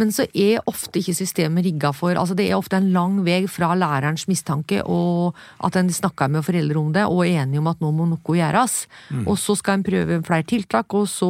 Men 0.00 0.12
så 0.14 0.24
er 0.32 0.64
ofte 0.70 1.00
ikke 1.00 1.16
systemet 1.18 1.66
rigga 1.66 1.92
for 1.96 2.16
altså 2.16 2.36
Det 2.38 2.48
er 2.48 2.56
ofte 2.58 2.78
en 2.80 2.90
lang 2.94 3.20
vei 3.26 3.42
fra 3.50 3.72
lærerens 3.78 4.26
mistanke 4.30 4.80
og 4.84 5.36
at 5.64 5.76
en 5.76 5.90
snakker 5.92 6.30
med 6.32 6.46
foreldre 6.46 6.80
om 6.80 6.92
det 6.94 7.04
og 7.08 7.22
er 7.26 7.42
enige 7.44 7.60
om 7.60 7.68
at 7.70 7.82
nå 7.82 7.92
må 7.94 8.08
noe 8.08 8.36
gjøres. 8.38 8.86
Og 9.26 9.36
så 9.40 9.56
skal 9.58 9.78
en 9.78 9.86
prøve 9.86 10.20
flere 10.26 10.46
tiltak, 10.48 10.94
og 10.94 11.06
så 11.10 11.28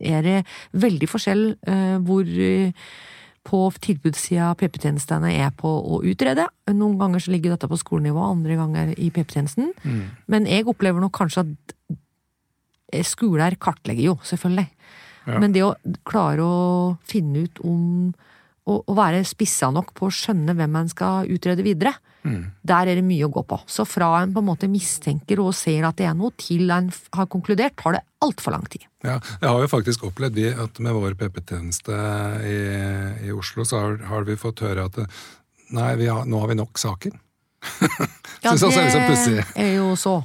er 0.00 0.22
det 0.26 0.38
veldig 0.76 1.08
forskjell 1.10 1.44
eh, 1.66 1.96
hvor 2.06 2.24
eh, 2.26 2.72
på 3.46 3.60
tilbudssida 3.82 4.52
PP-tjenestene 4.58 5.32
er 5.38 5.52
på 5.56 5.70
å 5.70 6.00
utrede. 6.06 6.48
Noen 6.72 6.96
ganger 7.00 7.22
så 7.22 7.32
ligger 7.34 7.54
dette 7.54 7.70
på 7.70 7.78
skolenivå, 7.80 8.22
andre 8.32 8.58
ganger 8.58 8.92
i 8.98 9.10
PP-tjenesten. 9.14 9.72
Men 10.32 10.48
jeg 10.50 10.66
opplever 10.66 11.02
nok 11.02 11.14
kanskje 11.16 11.46
at 11.46 11.76
eh, 12.92 13.06
skoler 13.06 13.58
kartlegger 13.60 14.10
jo, 14.10 14.16
selvfølgelig. 14.26 14.66
Ja. 15.26 15.40
Men 15.42 15.54
det 15.54 15.64
å 15.66 15.74
klare 16.06 16.46
å 16.46 16.96
finne 17.06 17.46
ut 17.46 17.60
om 17.66 18.12
å, 18.66 18.80
å 18.80 18.96
være 18.96 19.24
spissa 19.26 19.70
nok 19.74 19.92
på 19.96 20.08
å 20.08 20.14
skjønne 20.14 20.54
hvem 20.58 20.78
en 20.80 20.90
skal 20.90 21.30
utrede 21.30 21.66
videre, 21.66 21.94
der 22.66 22.88
er 22.90 22.98
det 22.98 23.04
mye 23.06 23.26
å 23.26 23.30
gå 23.30 23.42
på. 23.46 23.58
Så 23.70 23.84
fra 23.86 24.08
en 24.22 24.32
på 24.34 24.42
en 24.42 24.48
måte 24.48 24.68
mistenker 24.70 25.38
og 25.42 25.52
ser 25.54 25.86
at 25.86 25.98
det 26.00 26.08
er 26.08 26.16
noe, 26.18 26.34
til 26.40 26.70
en 26.74 26.88
har 27.14 27.28
konkludert, 27.30 27.76
tar 27.78 27.98
det 27.98 28.02
altfor 28.24 28.56
lang 28.56 28.66
tid. 28.70 28.86
Ja, 29.06 29.20
jeg 29.40 29.46
har 29.46 29.62
jo 29.62 29.70
faktisk 29.70 30.06
opplevd 30.08 30.40
vi 30.40 30.48
at 30.50 30.80
med 30.82 30.96
vår 30.96 31.14
PP-tjeneste 31.20 31.98
i, 32.42 32.56
i 33.28 33.34
Oslo, 33.34 33.66
så 33.68 33.82
har, 33.84 34.00
har 34.10 34.26
vi 34.26 34.38
fått 34.40 34.64
høre 34.66 34.88
at 34.90 34.98
nei, 35.76 35.92
vi 36.00 36.10
har, 36.10 36.26
nå 36.26 36.42
har 36.42 36.50
vi 36.50 36.58
nok 36.58 36.82
saker. 36.82 37.14
Ja, 38.44 38.52
det 38.52 38.62
også 38.62 38.78
er 38.78 38.84
litt 38.84 38.94
sånn 38.94 39.08
pussig. 39.10 39.44
er 39.58 39.72
jo 39.74 39.86
så. 39.98 40.20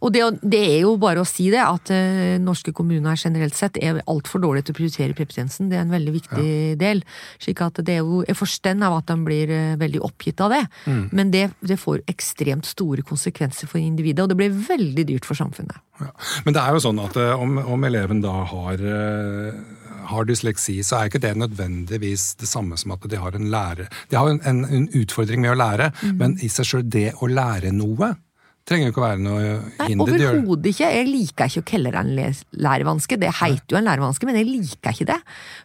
Og 0.00 0.12
det, 0.14 0.22
det 0.42 0.60
er 0.64 0.78
jo 0.86 0.94
bare 1.00 1.20
å 1.20 1.26
si 1.28 1.50
det, 1.52 1.60
at 1.60 1.90
uh, 1.92 2.38
norske 2.40 2.72
kommuner 2.72 3.18
generelt 3.20 3.54
sett 3.58 3.76
er 3.84 3.98
altfor 4.08 4.40
dårlige 4.40 4.70
til 4.70 4.74
å 4.74 4.78
prioritere 4.78 5.16
PP-tjenesten. 5.18 5.68
Det 5.68 5.76
er 5.76 5.82
en 5.84 5.92
veldig 5.92 6.14
viktig 6.14 6.46
del. 6.80 7.02
slik 7.42 7.60
at 7.66 7.82
det 7.84 7.98
er 7.98 8.00
jo 8.00 8.22
Jeg 8.28 8.38
forstår 8.38 8.80
av 8.86 8.96
at 9.00 9.06
de 9.12 9.16
blir 9.26 9.50
uh, 9.52 9.76
veldig 9.80 10.00
oppgitt 10.06 10.40
av 10.40 10.50
det, 10.54 10.62
Mm. 10.86 11.08
men 11.12 11.30
det, 11.30 11.50
det 11.60 11.76
får 11.78 12.00
ekstremt 12.08 12.64
store 12.66 13.02
konsekvenser 13.02 13.68
for 13.68 13.78
individet, 13.78 14.22
og 14.24 14.28
det 14.32 14.36
blir 14.40 14.50
veldig 14.54 15.04
dyrt 15.06 15.24
for 15.28 15.34
samfunnet. 15.36 15.76
Ja. 16.00 16.08
Men 16.46 16.54
det 16.56 16.62
er 16.62 16.72
jo 16.72 16.80
sånn 16.86 17.00
at 17.04 17.16
uh, 17.20 17.34
om, 17.40 17.58
om 17.58 17.84
eleven 17.84 18.22
da 18.24 18.32
har, 18.48 18.80
har 20.10 20.24
dysleksi, 20.28 20.78
så 20.86 20.96
er 21.02 21.10
ikke 21.10 21.20
det 21.22 21.34
nødvendigvis 21.38 22.34
det 22.40 22.48
samme 22.48 22.78
som 22.80 22.92
at 22.96 23.04
de 23.10 23.20
har 23.20 23.36
en 23.36 23.50
lære. 23.52 23.88
De 24.10 24.16
har 24.18 24.30
en, 24.32 24.40
en, 24.48 24.64
en 24.64 24.88
utfordring 25.02 25.44
med 25.44 25.52
å 25.54 25.58
lære, 25.60 25.90
Mm. 26.00 26.16
men 26.16 26.38
i 26.40 26.48
seg 26.48 26.64
sjøl 26.68 26.84
det 26.88 27.10
å 27.20 27.28
lære 27.28 27.72
noe 27.76 28.14
trenger 28.68 28.88
jo 28.88 28.92
ikke 28.92 29.02
å 29.02 29.06
være 29.06 29.22
noe 29.24 29.42
hinder. 29.42 30.12
Nei, 30.14 30.28
overhodet 30.28 30.70
ikke. 30.72 30.88
Jeg 30.94 31.08
liker 31.08 31.50
ikke 31.50 31.62
å 31.62 31.68
kalle 31.72 31.92
det 31.94 32.00
en 32.02 32.40
lærevanske. 32.66 33.18
Det 33.20 33.34
heter 33.40 33.74
jo 33.74 33.78
en 33.80 33.88
lærevanske, 33.88 34.28
men 34.28 34.40
jeg 34.40 34.48
liker 34.48 34.96
ikke 34.96 35.08
det. 35.12 35.20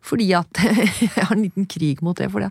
Fordi 0.05 0.29
at 0.39 0.61
Jeg 1.05 1.15
har 1.15 1.35
en 1.35 1.43
liten 1.45 1.67
krig 1.69 2.03
mot 2.05 2.17
det. 2.17 2.29
Fordi, 2.33 2.49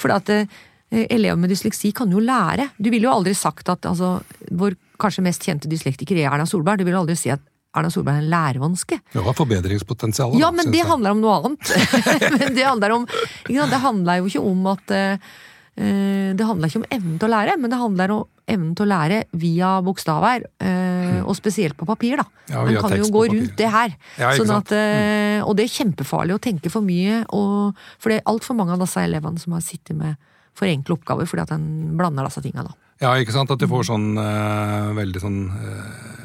fordi 0.00 0.16
at 0.18 0.32
eh, 0.34 0.60
elever 1.04 1.40
med 1.40 1.52
dysleksi 1.52 1.92
kan 1.96 2.12
jo 2.12 2.22
lære. 2.22 2.70
Du 2.78 2.90
ville 2.90 3.08
jo 3.08 3.14
aldri 3.14 3.34
sagt 3.38 3.70
at 3.72 3.86
altså, 3.90 4.16
vår 4.50 4.78
kanskje 5.00 5.24
mest 5.26 5.44
kjente 5.46 5.70
dyslektiker 5.70 6.18
er 6.18 6.30
Erna 6.32 6.46
Solberg. 6.48 6.80
Du 6.80 6.88
ville 6.88 7.00
aldri 7.00 7.16
si 7.18 7.32
at 7.34 7.42
Erna 7.74 7.90
Solberg 7.90 8.20
er 8.20 8.26
en 8.26 8.30
lærevanske. 8.30 9.00
Det 9.14 9.24
var 9.24 9.34
forbedringspotensial. 9.38 10.36
Ja, 10.38 10.52
men 10.54 10.70
det 10.70 10.82
jeg. 10.82 10.90
handler 10.90 11.16
om 11.16 11.24
noe 11.24 11.40
annet. 11.40 11.74
men 12.36 12.54
det 12.54 12.68
handler 12.68 12.98
om? 13.00 13.08
Det 13.48 13.82
handler 13.82 14.22
jo 14.22 14.30
ikke 14.30 14.44
om 14.52 14.70
at 14.74 14.94
eh, 14.94 15.34
Det 15.74 16.46
handler 16.46 16.70
ikke 16.70 16.80
om 16.82 16.90
evnen 16.94 17.18
til 17.18 17.26
å 17.28 17.34
lære, 17.34 17.56
men 17.58 17.72
det 17.72 17.78
handler 17.80 18.12
om 18.14 18.24
evnen 18.50 18.74
til 18.76 18.84
å 18.84 18.90
lære 18.90 19.20
via 19.40 19.70
bokstaver, 19.84 20.44
eh, 20.60 21.20
og 21.24 21.34
spesielt 21.38 21.76
på 21.78 21.86
papir, 21.88 22.20
da. 22.20 22.26
Ja, 22.50 22.64
Man 22.64 22.76
kan 22.82 22.96
jo 22.98 23.08
gå 23.12 23.24
rundt 23.32 23.56
det 23.56 23.70
her. 23.72 23.96
Ja, 24.20 24.32
sånn 24.36 24.52
at, 24.54 24.72
eh, 24.72 25.40
og 25.42 25.56
det 25.56 25.64
er 25.64 25.76
kjempefarlig 25.78 26.36
å 26.36 26.42
tenke 26.42 26.70
for 26.70 26.84
mye, 26.84 27.24
og, 27.32 27.74
for 27.98 28.12
det 28.12 28.20
er 28.20 28.30
altfor 28.30 28.56
mange 28.58 28.76
av 28.76 28.84
disse 28.84 29.00
elevene 29.00 29.40
som 29.40 29.56
har 29.56 29.64
sittet 29.64 29.96
med 29.96 30.16
for 30.54 30.70
enkle 30.70 30.98
oppgaver 30.98 31.26
fordi 31.26 31.42
at 31.42 31.54
en 31.56 31.96
blander 31.98 32.28
disse 32.28 32.42
tinga, 32.44 32.66
da. 32.68 32.74
Ja, 33.02 33.14
ikke 33.18 33.34
sant? 33.34 33.50
At 33.50 33.58
de 33.58 33.66
får 33.68 33.88
sånn 33.88 34.12
eh, 34.20 34.92
veldig 34.94 35.20
sånn 35.22 35.40
eh, 35.50 36.23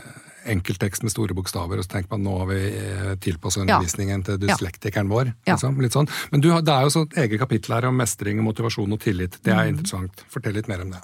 enkelttekst 0.54 1.06
med 1.06 1.14
store 1.14 1.36
bokstaver, 1.38 1.80
og 1.80 1.86
så 1.86 1.96
tenker 1.96 2.16
man 2.16 2.26
nå 2.28 2.38
har 2.42 2.50
vi 2.52 2.62
eh, 2.70 3.12
tilpasset 3.24 3.66
undervisningen 3.66 4.26
til 4.28 4.40
dyslektikeren 4.42 5.12
vår. 5.12 5.34
Liksom, 5.48 5.80
litt 5.84 5.98
sånn. 5.98 6.10
Men 6.34 6.46
du, 6.46 6.50
det 6.66 6.76
er 6.76 6.88
jo 6.88 7.06
et 7.06 7.22
eget 7.26 7.42
kapittel 7.42 7.78
her 7.78 7.90
om 7.90 8.00
mestring 8.00 8.42
og 8.42 8.50
motivasjon 8.50 8.98
og 8.98 9.04
tillit. 9.04 9.40
Det 9.46 9.56
er 9.56 9.72
interessant. 9.72 10.26
Fortell 10.34 10.58
litt 10.60 10.72
mer 10.72 10.86
om 10.86 10.96
det. 10.96 11.04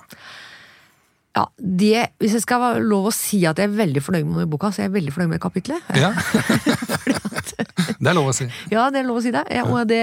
Ja, 1.36 1.44
det, 1.60 2.08
Hvis 2.24 2.38
jeg 2.38 2.46
skal 2.46 2.62
ha 2.63 2.70
lov 2.80 3.10
å 3.10 3.13
si 3.13 3.42
at 3.48 3.60
jeg 3.60 3.68
er 3.68 3.75
veldig 3.75 4.04
fornøyd 4.04 4.24
med 4.24 4.38
noe 4.38 4.46
i 4.46 4.51
boka, 4.51 4.72
så 4.72 4.82
er 4.82 4.88
jeg 4.88 4.96
veldig 4.96 5.13
fornøyd 5.15 5.34
med 5.34 5.42
kapitlet. 5.44 5.84
Ja. 6.00 6.13
det 8.00 8.08
er 8.08 8.15
lov 8.15 8.32
å 8.32 8.36
si. 8.36 8.48
Ja, 8.72 8.88
det 8.94 9.01
er 9.01 9.10
lov 9.10 9.20
å 9.20 9.25
si 9.25 9.34
det. 9.36 9.44
Ja, 9.51 9.65
og 9.68 9.89
det, 9.92 10.00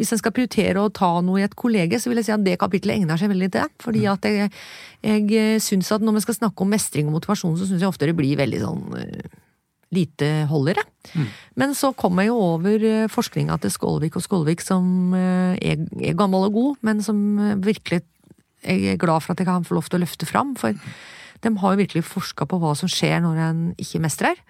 hvis 0.00 0.10
en 0.10 0.20
skal 0.20 0.34
prioritere 0.34 0.82
å 0.82 0.90
ta 0.90 1.12
noe 1.22 1.38
i 1.38 1.46
et 1.46 1.54
kollege, 1.58 2.00
så 2.02 2.10
vil 2.10 2.18
jeg 2.18 2.28
si 2.28 2.34
at 2.34 2.44
det 2.46 2.58
kapitlet 2.58 2.98
egner 2.98 3.20
seg 3.20 3.30
veldig 3.30 3.50
til 3.52 3.62
det. 3.62 3.84
Fordi 3.86 4.04
at 4.10 4.26
jeg, 4.26 4.50
jeg 5.06 5.62
syns 5.62 5.92
at 5.94 6.02
når 6.02 6.18
vi 6.18 6.26
skal 6.26 6.40
snakke 6.40 6.66
om 6.66 6.74
mestring 6.74 7.10
og 7.10 7.20
motivasjon, 7.20 7.54
så 7.60 7.70
syns 7.70 7.84
jeg 7.84 7.92
ofte 7.92 8.10
det 8.10 8.18
blir 8.18 8.40
veldig 8.42 8.62
sånn 8.64 8.98
eh, 8.98 9.36
lite 9.94 10.32
holdere. 10.50 10.82
Men 11.54 11.74
så 11.78 11.92
kom 11.94 12.18
jeg 12.20 12.30
jo 12.32 12.40
over 12.42 12.82
eh, 12.90 13.06
forskninga 13.12 13.58
til 13.62 13.72
Skålvik 13.72 14.18
og 14.18 14.24
Skålvik, 14.24 14.64
som 14.64 15.14
eh, 15.14 15.54
er, 15.62 15.86
er 16.02 16.18
gammel 16.18 16.48
og 16.48 16.58
god, 16.58 16.80
men 16.86 17.02
som 17.06 17.20
eh, 17.38 17.54
virkelig 17.62 18.02
jeg 18.66 18.94
er 18.94 19.00
glad 19.00 19.24
for 19.24 19.34
at 19.34 19.42
jeg 19.42 19.48
kan 19.48 19.66
få 19.66 19.78
lov 19.78 19.88
til 19.88 20.00
å 20.00 20.04
løfte 20.04 20.28
fram. 20.28 20.54
For 20.58 20.76
de 21.42 21.52
har 21.62 21.74
jo 21.74 21.82
virkelig 21.82 22.06
forska 22.08 22.48
på 22.48 22.58
hva 22.62 22.72
som 22.78 22.90
skjer 22.90 23.22
når 23.24 23.42
en 23.48 23.60
ikke 23.80 24.02
mestrer. 24.02 24.40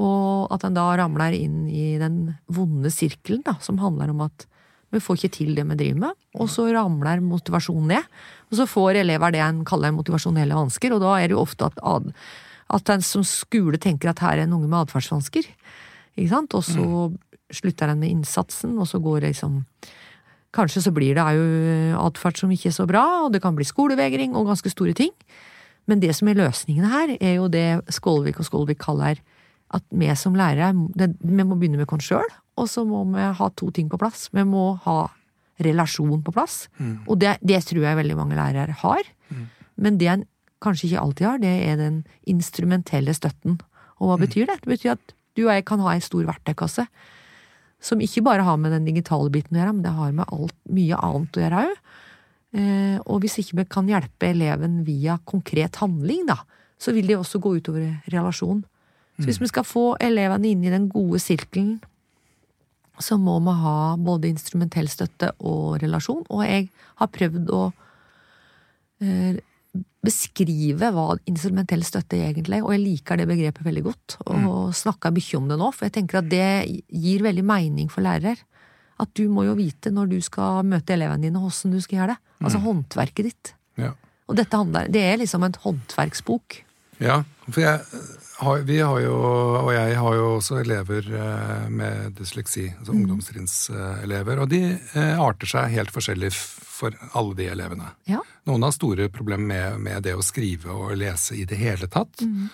Og 0.00 0.50
at 0.54 0.64
en 0.66 0.74
da 0.74 0.88
ramler 0.98 1.36
inn 1.36 1.68
i 1.70 1.94
den 2.00 2.34
vonde 2.50 2.90
sirkelen, 2.90 3.44
da, 3.46 3.56
som 3.62 3.78
handler 3.82 4.10
om 4.10 4.24
at 4.26 4.48
vi 4.94 5.02
får 5.02 5.18
ikke 5.18 5.34
til 5.34 5.54
det 5.56 5.64
vi 5.66 5.76
driver 5.78 6.00
med, 6.04 6.18
og 6.38 6.50
så 6.50 6.68
ramler 6.70 7.22
motivasjonen 7.22 7.96
ned. 7.96 8.10
Og 8.50 8.58
så 8.60 8.66
får 8.70 9.00
elever 9.00 9.34
det 9.34 9.42
en 9.42 9.64
kaller 9.66 9.94
motivasjonelle 9.94 10.54
vansker, 10.54 10.94
og 10.94 11.02
da 11.02 11.16
er 11.18 11.28
det 11.28 11.34
jo 11.34 11.42
ofte 11.42 11.66
at, 11.66 11.80
ad, 11.82 12.12
at 12.74 12.92
en 12.94 13.02
som 13.02 13.24
skole 13.26 13.80
tenker 13.82 14.12
at 14.12 14.22
her 14.22 14.38
er 14.38 14.46
en 14.46 14.54
unge 14.58 14.70
med 14.70 14.84
atferdsvansker. 14.84 15.50
Ikke 16.14 16.30
sant? 16.30 16.54
Og 16.54 16.62
så 16.66 16.86
slutter 17.54 17.90
en 17.90 18.00
med 18.02 18.14
innsatsen, 18.14 18.76
og 18.78 18.86
så 18.90 19.02
går 19.02 19.24
det 19.24 19.34
liksom 19.34 19.64
Kanskje 20.54 20.84
så 20.84 20.92
blir 20.94 21.16
det 21.18 21.24
jo 21.34 21.46
atferd 22.04 22.38
som 22.38 22.52
ikke 22.54 22.70
er 22.70 22.76
så 22.76 22.86
bra, 22.86 23.02
og 23.24 23.32
det 23.34 23.42
kan 23.42 23.56
bli 23.56 23.66
skolevegring 23.66 24.36
og 24.38 24.46
ganske 24.52 24.70
store 24.70 24.94
ting. 24.96 25.10
Men 25.90 26.00
det 26.00 26.14
som 26.16 26.30
er 26.30 26.38
løsningen 26.38 26.86
her, 26.88 27.16
er 27.18 27.34
jo 27.40 27.48
det 27.52 27.82
Skålvik 27.92 28.38
og 28.40 28.46
Skålvik 28.48 28.80
kaller 28.80 29.18
at 29.74 29.84
vi 29.90 30.08
som 30.16 30.36
lærere 30.38 30.70
vi 30.70 31.42
må 31.42 31.56
begynne 31.58 31.80
med 31.80 31.90
oss 31.90 32.06
sjøl, 32.06 32.30
og 32.56 32.68
så 32.70 32.84
må 32.86 33.02
vi 33.10 33.24
ha 33.38 33.48
to 33.58 33.70
ting 33.74 33.88
på 33.90 33.98
plass. 33.98 34.28
Vi 34.32 34.44
må 34.46 34.76
ha 34.84 35.08
relasjon 35.64 36.22
på 36.22 36.32
plass, 36.34 36.68
og 37.06 37.18
det, 37.22 37.36
det 37.42 37.60
tror 37.66 37.82
jeg 37.84 37.98
veldig 37.98 38.16
mange 38.16 38.38
lærere 38.38 38.74
har. 38.84 39.02
Men 39.76 39.98
det 39.98 40.08
en 40.10 40.24
kanskje 40.62 40.88
ikke 40.88 41.02
alltid 41.02 41.26
har, 41.26 41.42
det 41.42 41.54
er 41.66 41.76
den 41.76 42.04
instrumentelle 42.30 43.14
støtten. 43.14 43.58
Og 44.00 44.08
hva 44.08 44.16
betyr 44.22 44.46
det? 44.48 44.60
Det 44.62 44.70
betyr 44.70 44.94
at 44.94 45.14
du 45.36 45.44
og 45.48 45.52
jeg 45.52 45.64
kan 45.66 45.82
ha 45.82 45.94
ei 45.94 46.00
stor 46.00 46.24
verktøykasse 46.24 46.86
som 47.84 48.00
ikke 48.00 48.24
bare 48.24 48.46
har 48.46 48.56
med 48.60 48.72
den 48.72 48.86
digitale 48.88 49.30
biten 49.32 49.56
å 49.56 49.60
gjøre, 49.60 49.76
men 49.76 49.84
det 49.84 49.94
har 49.94 50.12
med 50.16 50.30
alt, 50.32 50.56
mye 50.72 51.00
annet 51.04 51.36
å 51.36 51.42
gjøre 51.44 51.64
òg. 51.64 51.80
Eh, 52.54 52.98
og 53.10 53.24
hvis 53.24 53.40
ikke 53.42 53.58
vi 53.60 53.64
kan 53.76 53.88
hjelpe 53.90 54.30
eleven 54.30 54.82
via 54.86 55.18
konkret 55.26 55.80
handling, 55.82 56.24
da, 56.30 56.38
så 56.80 56.94
vil 56.96 57.10
det 57.10 57.18
også 57.18 57.40
gå 57.42 57.56
utover 57.58 57.98
relasjon. 58.12 58.62
Så 59.14 59.28
hvis 59.28 59.38
vi 59.38 59.46
skal 59.46 59.66
få 59.66 59.84
elevene 60.02 60.48
inn 60.50 60.64
i 60.66 60.72
den 60.72 60.88
gode 60.90 61.20
sirkelen, 61.22 61.76
så 63.02 63.18
må 63.18 63.36
vi 63.42 63.54
ha 63.62 63.78
både 63.98 64.30
instrumentell 64.30 64.88
støtte 64.90 65.32
og 65.46 65.78
relasjon. 65.82 66.24
Og 66.30 66.42
jeg 66.46 66.68
har 67.00 67.10
prøvd 67.14 67.52
å 67.54 67.62
eh, 69.02 69.38
beskrive 70.04 70.90
hva 70.94 71.06
instrumentell 71.30 71.82
støtte 71.86 72.18
er 72.18 72.28
egentlig, 72.30 72.60
og 72.62 72.74
jeg 72.74 72.82
liker 72.82 73.18
det 73.18 73.28
begrepet 73.30 73.66
veldig 73.66 73.84
godt. 73.86 74.16
Og 74.28 74.74
snakker 74.76 75.14
mye 75.14 75.38
om 75.38 75.48
det 75.50 75.58
nå, 75.60 75.70
for 75.74 75.88
jeg 75.88 75.96
tenker 75.96 76.20
at 76.20 76.28
det 76.30 76.48
gir 76.92 77.24
veldig 77.24 77.44
mening 77.48 77.88
for 77.92 78.04
lærere. 78.04 78.36
At 79.00 79.10
du 79.18 79.24
må 79.32 79.46
jo 79.48 79.56
vite 79.58 79.90
når 79.90 80.12
du 80.12 80.18
skal 80.22 80.62
møte 80.68 80.94
elevene 80.94 81.26
dine, 81.26 81.40
hvordan 81.42 81.74
du 81.74 81.80
skal 81.82 81.98
gjøre 81.98 82.14
det. 82.14 82.34
Altså 82.44 82.60
håndverket 82.62 83.30
ditt. 83.30 83.54
Ja. 83.80 83.94
Og 84.28 84.38
dette 84.38 84.60
handler, 84.60 84.92
det 84.92 85.02
er 85.02 85.18
liksom 85.20 85.42
en 85.44 85.56
håndverksbok. 85.64 86.60
Ja, 87.02 87.22
for 87.48 87.64
jeg 87.64 87.80
vi 88.66 88.80
har 88.80 88.98
jo, 89.00 89.14
og 89.60 89.70
jeg 89.74 89.94
har 90.00 90.16
jo 90.18 90.24
også 90.36 90.58
elever 90.62 91.06
eh, 91.06 91.68
med 91.70 92.16
dysleksi, 92.18 92.66
altså 92.80 92.94
ungdomstrinnselever, 92.96 94.42
og 94.42 94.50
de 94.50 94.60
eh, 94.74 95.22
arter 95.22 95.50
seg 95.50 95.74
helt 95.76 95.94
forskjellig 95.94 96.32
for 96.34 96.96
alle 97.14 97.36
de 97.38 97.46
elevene. 97.52 97.92
Ja. 98.10 98.20
Noen 98.50 98.66
har 98.66 98.74
store 98.74 99.06
problemer 99.14 99.46
med, 99.46 99.84
med 99.86 100.06
det 100.08 100.16
å 100.18 100.26
skrive 100.26 100.74
og 100.74 100.96
lese 100.98 101.38
i 101.38 101.46
det 101.48 101.60
hele 101.60 101.86
tatt. 101.86 102.24
Mm. 102.26 102.50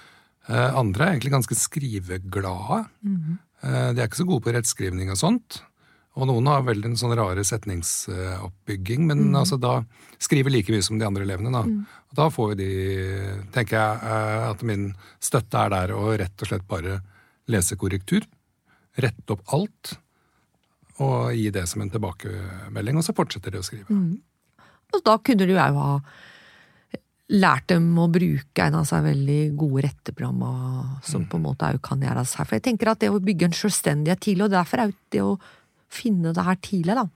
andre 0.50 1.04
er 1.04 1.14
egentlig 1.14 1.32
ganske 1.32 1.56
skriveglade. 1.56 2.84
Mm. 3.06 3.38
de 3.62 4.00
er 4.00 4.06
ikke 4.06 4.20
så 4.20 4.28
gode 4.28 4.44
på 4.44 4.54
rettskrivning 4.54 5.12
og 5.12 5.18
sånt. 5.20 5.62
Og 6.18 6.26
noen 6.26 6.48
har 6.50 6.64
veldig 6.66 6.90
en 6.90 6.98
sånn 6.98 7.14
rare 7.14 7.44
setningsoppbygging, 7.46 9.04
men 9.06 9.28
altså 9.38 9.60
da 9.62 9.76
skriver 10.18 10.50
like 10.50 10.72
mye 10.74 10.82
som 10.82 10.98
de 10.98 11.06
andre 11.06 11.22
elevene. 11.22 11.52
Da. 11.54 11.62
Og 12.10 12.18
da 12.18 12.26
får 12.34 12.52
jo 12.52 12.58
de, 12.58 12.70
tenker 13.54 13.78
jeg, 13.78 14.00
eh, 14.10 14.46
at 14.48 14.64
min 14.66 14.88
støtte 15.22 15.62
er 15.62 15.74
der 15.76 15.94
å 15.94 16.08
rett 16.18 16.42
og 16.42 16.50
slett 16.50 16.66
bare 16.68 16.98
lese 17.50 17.78
korrektur. 17.78 18.26
Rette 18.98 19.36
opp 19.36 19.54
alt. 19.54 19.94
Og 21.00 21.30
gi 21.32 21.46
det 21.54 21.62
som 21.70 21.80
en 21.84 21.92
tilbakemelding, 21.94 22.98
og 22.98 23.06
så 23.06 23.14
fortsetter 23.16 23.54
de 23.54 23.62
å 23.62 23.64
skrive. 23.64 24.02
Og 24.90 25.06
da 25.06 25.14
kunne 25.22 25.46
du 25.46 25.54
jo 25.54 25.62
ha 25.62 25.94
lært 27.30 27.68
dem 27.70 27.86
å 28.02 28.08
bruke 28.10 28.66
en 28.66 28.80
av 28.80 28.86
seg 28.88 29.06
veldig 29.06 29.38
gode 29.58 29.84
retteprogrammer 29.86 30.98
som 31.06 31.24
på 31.30 31.38
en 31.38 31.44
måte 31.46 31.68
òg 31.70 31.78
kan 31.86 32.02
gjøres 32.02 32.34
her. 32.36 32.48
For 32.48 32.58
jeg 32.58 32.66
tenker 32.66 32.90
at 32.90 33.02
det 33.02 33.12
å 33.12 33.22
bygge 33.22 33.46
en 33.46 33.56
selvstendighet 33.56 34.22
tidlig, 34.26 34.48
og 34.48 34.54
derfor 34.56 34.82
er 34.82 34.94
det 35.14 35.22
å 35.22 35.36
finne 35.90 36.34
det 36.36 36.46
her 36.46 36.58
tidlig, 36.62 36.96
da. 36.98 37.08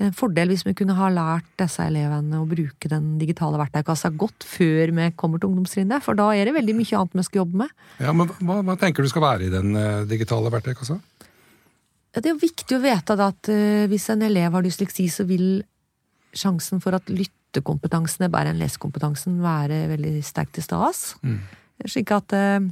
En 0.00 0.14
fordel 0.16 0.48
hvis 0.54 0.62
vi 0.64 0.72
kunne 0.76 0.94
ha 0.96 1.10
lært 1.12 1.48
disse 1.60 1.84
elevene 1.84 2.38
å 2.40 2.46
bruke 2.48 2.88
den 2.88 3.12
digitale 3.20 3.58
verktøykassa 3.60 4.08
godt 4.16 4.46
før 4.48 4.92
vi 4.96 5.08
kommer 5.20 5.40
til 5.40 5.50
ungdomstrinnet, 5.50 6.00
for 6.04 6.16
da 6.16 6.30
er 6.32 6.48
det 6.48 6.56
veldig 6.56 6.76
mye 6.78 7.00
annet 7.00 7.18
vi 7.20 7.26
skal 7.26 7.42
jobbe 7.42 7.60
med. 7.66 7.74
Ja, 8.00 8.14
men 8.16 8.30
hva, 8.38 8.60
hva 8.64 8.78
tenker 8.80 9.04
du 9.04 9.10
skal 9.12 9.26
være 9.26 9.48
i 9.48 9.52
den 9.52 9.76
eh, 9.76 10.06
digitale 10.08 10.52
verktøykassa? 10.54 10.96
Det 12.10 12.24
er 12.24 12.32
jo 12.32 12.40
viktig 12.40 12.78
å 12.78 12.82
vite 12.82 13.18
at 13.26 13.52
eh, 13.52 13.84
hvis 13.90 14.08
en 14.14 14.24
elev 14.26 14.56
har 14.56 14.64
dysleksi, 14.64 15.10
så 15.12 15.28
vil 15.28 15.60
sjansen 16.32 16.80
for 16.82 16.96
at 16.96 17.12
lyttekompetansen 17.12 18.24
er 18.26 18.32
bedre 18.32 18.54
enn 18.54 18.62
lesekompetansen 18.62 19.42
være 19.44 19.84
veldig 19.92 20.16
sterkt 20.24 20.56
til 20.56 20.64
stede. 20.64 21.36
Slik 21.84 22.16
at 22.16 22.32
eh, 22.36 22.64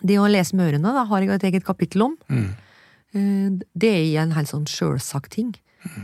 det 0.00 0.16
å 0.20 0.30
lese 0.32 0.56
med 0.56 0.72
ørene 0.72 0.96
da, 0.96 1.04
har 1.12 1.24
jeg 1.24 1.36
et 1.36 1.50
eget 1.52 1.66
kapittel 1.66 2.08
om. 2.08 2.16
Mm. 2.32 2.54
Eh, 3.14 3.50
det 3.78 3.90
er 3.94 4.22
en 4.24 4.34
helt 4.36 4.50
sånn 4.50 4.66
sjølsagt 4.70 5.30
ting. 5.36 5.54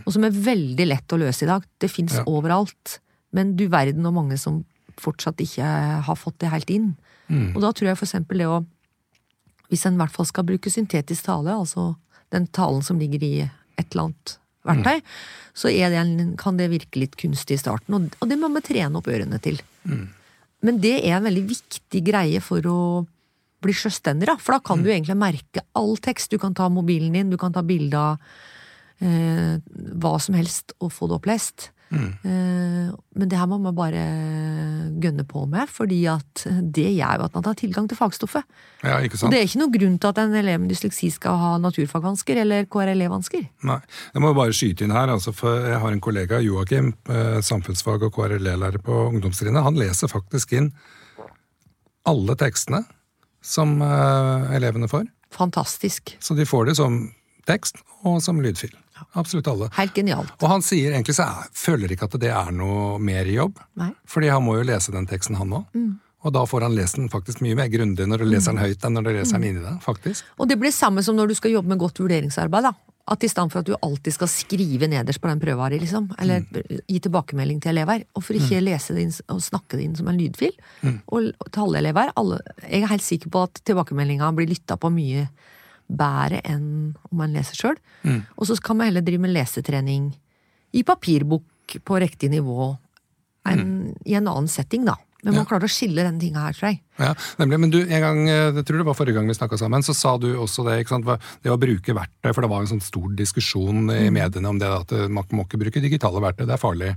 Og 0.05 0.13
som 0.13 0.25
er 0.27 0.35
veldig 0.37 0.87
lett 0.87 1.13
å 1.15 1.19
løse 1.19 1.47
i 1.47 1.49
dag. 1.49 1.65
Det 1.81 1.89
fins 1.91 2.15
Ja. 2.19 2.25
overalt. 2.29 2.99
Men 3.33 3.57
du 3.57 3.67
verden 3.69 4.05
og 4.07 4.15
mange 4.15 4.37
som 4.39 4.65
fortsatt 5.01 5.41
ikke 5.41 5.65
har 6.05 6.17
fått 6.17 6.39
det 6.39 6.51
helt 6.51 6.69
inn. 6.71 6.97
Mm. 7.31 7.55
Og 7.57 7.63
da 7.63 7.71
tror 7.73 7.89
jeg 7.89 7.97
for 7.99 8.07
eksempel 8.07 8.39
det 8.39 8.47
å 8.47 8.67
Hvis 9.71 9.87
en 9.87 9.95
i 9.95 9.99
hvert 9.99 10.11
fall 10.11 10.27
skal 10.27 10.43
bruke 10.43 10.67
syntetisk 10.69 11.23
tale, 11.29 11.53
altså 11.55 11.95
den 12.33 12.49
talen 12.49 12.83
som 12.83 12.99
ligger 12.99 13.23
i 13.23 13.51
et 13.79 13.87
eller 13.95 14.09
annet 14.11 14.33
verktøy, 14.67 15.03
så 15.55 15.71
er 15.71 15.91
det 15.91 15.99
en, 16.01 16.37
kan 16.37 16.57
det 16.57 16.67
virke 16.73 16.99
litt 16.99 17.15
kunstig 17.17 17.55
i 17.55 17.61
starten, 17.63 17.95
og, 17.95 18.17
og 18.21 18.29
det 18.29 18.37
må 18.37 18.49
vi 18.53 18.61
trene 18.67 18.99
opp 18.99 19.07
ørene 19.07 19.39
til. 19.41 19.61
Men 19.87 20.81
det 20.83 21.05
er 21.07 21.17
en 21.21 21.23
veldig 21.29 21.45
viktig 21.49 22.03
greie 22.05 22.41
for 22.43 22.67
å 22.67 23.07
bli 23.63 23.75
selvstendig, 23.77 24.29
da. 24.31 24.37
For 24.41 24.57
da 24.57 24.63
kan 24.65 24.85
du 24.85 24.91
egentlig 24.91 25.19
merke 25.21 25.65
all 25.79 25.97
tekst. 26.03 26.33
Du 26.33 26.41
kan 26.43 26.57
ta 26.57 26.69
mobilen 26.73 27.13
din, 27.17 27.33
du 27.33 27.39
kan 27.41 27.53
ta 27.55 27.65
bilde 27.67 27.99
av 27.99 28.19
eh, 29.01 29.61
hva 30.01 30.17
som 30.23 30.39
helst 30.39 30.77
og 30.81 30.93
få 30.95 31.11
det 31.11 31.21
opplest. 31.21 31.71
Eh, 31.91 32.91
men 33.19 33.29
det 33.29 33.39
her 33.39 33.49
må 33.51 33.59
man 33.59 33.75
bare 33.75 34.03
gønne 35.03 35.25
på 35.27 35.43
med, 35.51 35.71
fordi 35.73 36.05
at 36.11 36.45
det 36.47 36.87
gjør 36.95 37.19
jo 37.19 37.27
at 37.27 37.35
man 37.39 37.49
har 37.49 37.57
tilgang 37.59 37.89
til 37.91 37.99
fagstoffet. 37.99 38.47
Ja, 38.85 39.01
Og 39.01 39.33
det 39.33 39.41
er 39.41 39.49
ikke 39.49 39.63
noen 39.63 39.75
grunn 39.75 39.97
til 39.99 40.13
at 40.13 40.21
en 40.23 40.37
elev 40.39 40.61
med 40.63 40.71
dysleksi 40.71 41.11
skal 41.15 41.41
ha 41.41 41.51
naturfagvansker 41.63 42.43
eller 42.45 42.69
KRLE-vansker. 42.71 43.49
Nei. 43.67 43.81
Jeg 44.15 44.23
må 44.23 44.33
bare 44.39 44.55
skyte 44.55 44.87
inn 44.87 44.95
her, 44.95 45.11
altså, 45.11 45.35
for 45.35 45.67
jeg 45.67 45.83
har 45.83 45.97
en 45.97 46.05
kollega, 46.05 46.41
Joakim, 46.45 46.95
eh, 47.09 47.41
samfunnsfag- 47.43 48.07
og 48.07 48.15
KRLE-lærer 48.15 48.79
på 48.87 49.03
ungdomstrinnet. 49.11 49.67
Han 49.67 49.79
leser 49.81 50.13
faktisk 50.13 50.55
inn 50.55 50.73
alle 52.07 52.35
tekstene 52.39 52.85
som 53.43 53.81
eh, 53.83 54.53
elevene 54.57 54.89
får. 54.91 55.09
Fantastisk. 55.35 56.17
Så 56.21 56.35
de 56.35 56.47
får 56.47 56.71
det 56.71 56.77
som 56.81 57.03
tekst 57.49 57.81
og 58.05 58.21
som 58.25 58.41
lydfil. 58.43 58.73
Absolutt 59.17 59.49
alle. 59.49 59.71
Helt 59.79 59.97
genialt. 59.97 60.33
Og 60.43 60.51
han 60.53 60.63
sier 60.65 60.93
egentlig 60.93 61.17
så 61.17 61.25
er, 61.29 61.49
føler 61.57 61.95
ikke 61.95 62.09
at 62.11 62.19
det 62.21 62.31
er 62.37 62.53
noe 62.53 62.99
mer 63.01 63.29
jobb. 63.31 63.59
Nei. 63.81 63.91
Fordi 64.09 64.29
han 64.33 64.45
må 64.45 64.59
jo 64.59 64.67
lese 64.69 64.93
den 64.93 65.09
teksten, 65.09 65.39
han 65.41 65.55
òg. 65.57 65.81
Og 66.21 66.35
da 66.37 66.43
får 66.45 66.67
han 66.67 66.75
lest 66.77 66.99
den 66.99 67.09
faktisk 67.09 67.41
mye 67.41 67.57
mer 67.57 67.71
grundig 67.73 68.05
når 68.05 68.21
du 68.21 68.29
leser 68.29 68.53
den 68.53 68.61
høyt 68.61 68.83
enn 68.85 68.99
når 68.99 69.07
du 69.07 69.11
leser 69.15 69.39
den 69.39 69.47
inni 69.49 69.63
deg. 69.65 69.79
faktisk. 69.81 70.27
Og 70.37 70.51
det 70.51 70.59
blir 70.61 70.75
samme 70.75 71.01
som 71.07 71.17
når 71.17 71.33
du 71.33 71.39
skal 71.39 71.55
jobbe 71.55 71.73
med 71.73 71.81
godt 71.81 72.03
vurderingsarbeid. 72.03 72.69
da. 72.69 72.75
At 73.11 73.25
i 73.27 73.29
stedet 73.29 73.51
for 73.51 73.59
at 73.61 73.67
du 73.67 73.75
alltid 73.83 74.15
skal 74.15 74.29
skrive 74.31 74.87
nederst 74.87 75.19
på 75.19 75.27
den 75.27 75.41
prøva 75.43 75.67
di, 75.73 75.81
liksom, 75.83 76.05
eller 76.23 76.45
gi 76.87 77.01
tilbakemelding 77.03 77.59
til 77.61 77.73
elever, 77.73 78.05
hvorfor 78.15 78.39
ikke 78.39 78.61
lese 78.63 78.95
det 78.95 79.03
inn 79.03 79.15
og 79.35 79.41
snakke 79.43 79.75
det 79.77 79.87
inn 79.89 79.97
som 79.99 80.07
en 80.13 80.21
lydfil? 80.21 80.53
Og 81.11 81.33
til 81.51 81.65
alle 81.65 81.81
elever. 81.83 82.13
Alle, 82.21 82.39
jeg 82.69 82.85
er 82.85 82.93
helt 82.93 83.03
sikker 83.03 83.33
på 83.35 83.43
at 83.49 83.63
tilbakemeldinga 83.67 84.31
blir 84.37 84.53
lytta 84.53 84.79
på 84.79 84.93
mye 84.95 85.27
bedre 85.91 86.39
enn 86.47 86.95
om 87.11 87.19
man 87.19 87.35
leser 87.35 87.59
sjøl. 87.59 87.79
Og 88.39 88.47
så 88.47 88.55
kan 88.63 88.79
man 88.79 88.93
heller 88.93 89.03
drive 89.03 89.19
med 89.27 89.35
lesetrening 89.35 90.13
i 90.71 90.85
papirbok 90.87 91.81
på 91.83 91.99
riktig 91.99 92.31
nivå 92.31 92.77
enn 93.51 93.95
i 94.07 94.15
en 94.15 94.29
annen 94.31 94.47
setting, 94.49 94.85
da. 94.87 94.95
Men 95.25 95.37
man 95.37 95.49
klarer 95.49 95.69
å 95.69 95.73
skille 95.73 96.05
den 96.07 96.21
tinga 96.21 96.47
her, 96.47 96.57
tror 96.57 96.71
jeg. 96.71 96.79
Ja, 97.01 97.11
nemlig. 97.41 97.59
Men 97.65 97.73
du, 97.73 97.81
en 97.83 98.05
gang, 98.05 98.21
eh, 98.29 98.53
jeg 98.57 98.67
tror 98.69 98.81
det 98.81 98.87
var 98.89 98.97
forrige 98.97 99.19
gang 99.19 99.29
vi 99.29 99.37
snakka 99.37 99.59
sammen, 99.61 99.85
så 99.85 99.95
sa 99.97 100.15
du 100.21 100.31
også 100.33 100.65
det, 100.69 100.79
ikke 100.81 100.95
sant, 100.95 101.27
det 101.45 101.53
å 101.53 101.59
bruke 101.61 101.97
verktøy, 101.97 102.31
for 102.33 102.45
det 102.45 102.53
var 102.53 102.65
en 102.65 102.71
sånn 102.73 102.85
stor 102.85 103.11
diskusjon 103.19 103.93
i 103.93 104.09
mediene 104.15 104.53
om 104.53 104.61
det 104.61 104.71
at 104.71 104.95
eh, 104.97 105.11
man 105.13 105.29
må 105.37 105.45
ikke 105.45 105.61
bruke 105.61 105.85
digitale 105.85 106.23
verktøy, 106.25 106.47
det 106.47 106.57
er 106.57 106.63
farlig. 106.63 106.95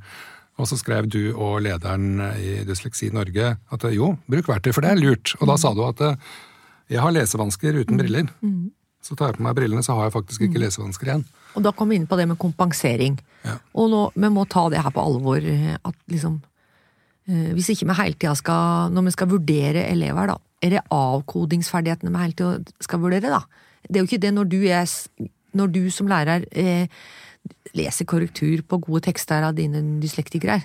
Og 0.62 0.70
så 0.70 0.77
skrev 0.77 1.10
du 1.10 1.34
og 1.34 1.63
lederen 1.65 2.22
i 2.38 2.62
Dysleksi 2.68 3.10
Norge 3.15 3.56
at 3.58 3.88
eh, 3.89 3.98
jo, 3.98 4.13
bruk 4.32 4.48
verktøy, 4.53 4.72
for 4.72 4.86
det 4.86 4.94
er 4.94 5.01
lurt. 5.01 5.36
Og 5.42 5.50
da 5.51 5.60
sa 5.60 5.74
du 5.75 5.84
at 5.88 6.06
jeg 6.92 7.01
har 7.03 7.15
lesevansker 7.15 7.84
uten 7.84 8.00
briller. 8.00 8.32
Så 9.03 9.18
tar 9.20 9.34
jeg 9.34 9.39
på 9.39 9.44
meg 9.44 9.56
brillene, 9.58 9.84
så 9.84 9.98
har 9.98 10.08
jeg 10.08 10.15
faktisk 10.15 10.46
ikke 10.46 10.62
lesevansker 10.63 11.10
igjen. 11.10 11.24
Og 11.58 11.65
da 11.65 11.74
kom 11.75 11.89
vi 11.92 11.98
inn 12.00 12.08
på 12.08 12.15
det 12.15 12.27
med 12.30 12.39
kompensering. 12.39 13.18
Ja. 13.44 13.58
Og 13.75 13.89
nå, 13.92 14.03
vi 14.15 14.30
må 14.32 14.46
ta 14.48 14.70
det 14.72 14.80
her 14.80 14.94
på 14.96 15.03
alvor. 15.03 15.44
At 15.44 15.98
liksom 16.12 16.38
Hvis 17.25 17.70
ikke 17.72 17.88
vi 17.88 17.96
hele 17.96 18.18
tida 18.20 18.34
skal 18.36 18.92
Når 18.92 19.06
vi 19.06 19.12
skal 19.15 19.30
vurdere 19.32 19.86
elever, 19.88 20.27
da. 20.27 20.36
Er 20.63 20.74
det 20.74 20.82
avkodingsferdighetene 20.92 22.12
vi 22.12 22.24
hele 22.24 22.36
tida 22.36 22.74
skal 22.84 23.00
vurdere, 23.00 23.32
da? 23.32 23.39
Det 23.88 23.96
er 23.96 24.03
jo 24.03 24.10
ikke 24.10 24.24
det 24.25 24.34
når 24.34 24.50
du, 24.51 24.62
er, 24.68 24.88
når 25.53 25.72
du 25.72 25.82
som 25.92 26.08
lærer 26.08 26.46
eh, 26.51 26.88
leser 27.75 28.08
korrektur 28.08 28.63
på 28.68 28.80
gode 28.86 29.03
tekster 29.10 29.44
av 29.44 29.58
dine 29.58 29.82
dyslektikere. 30.01 30.62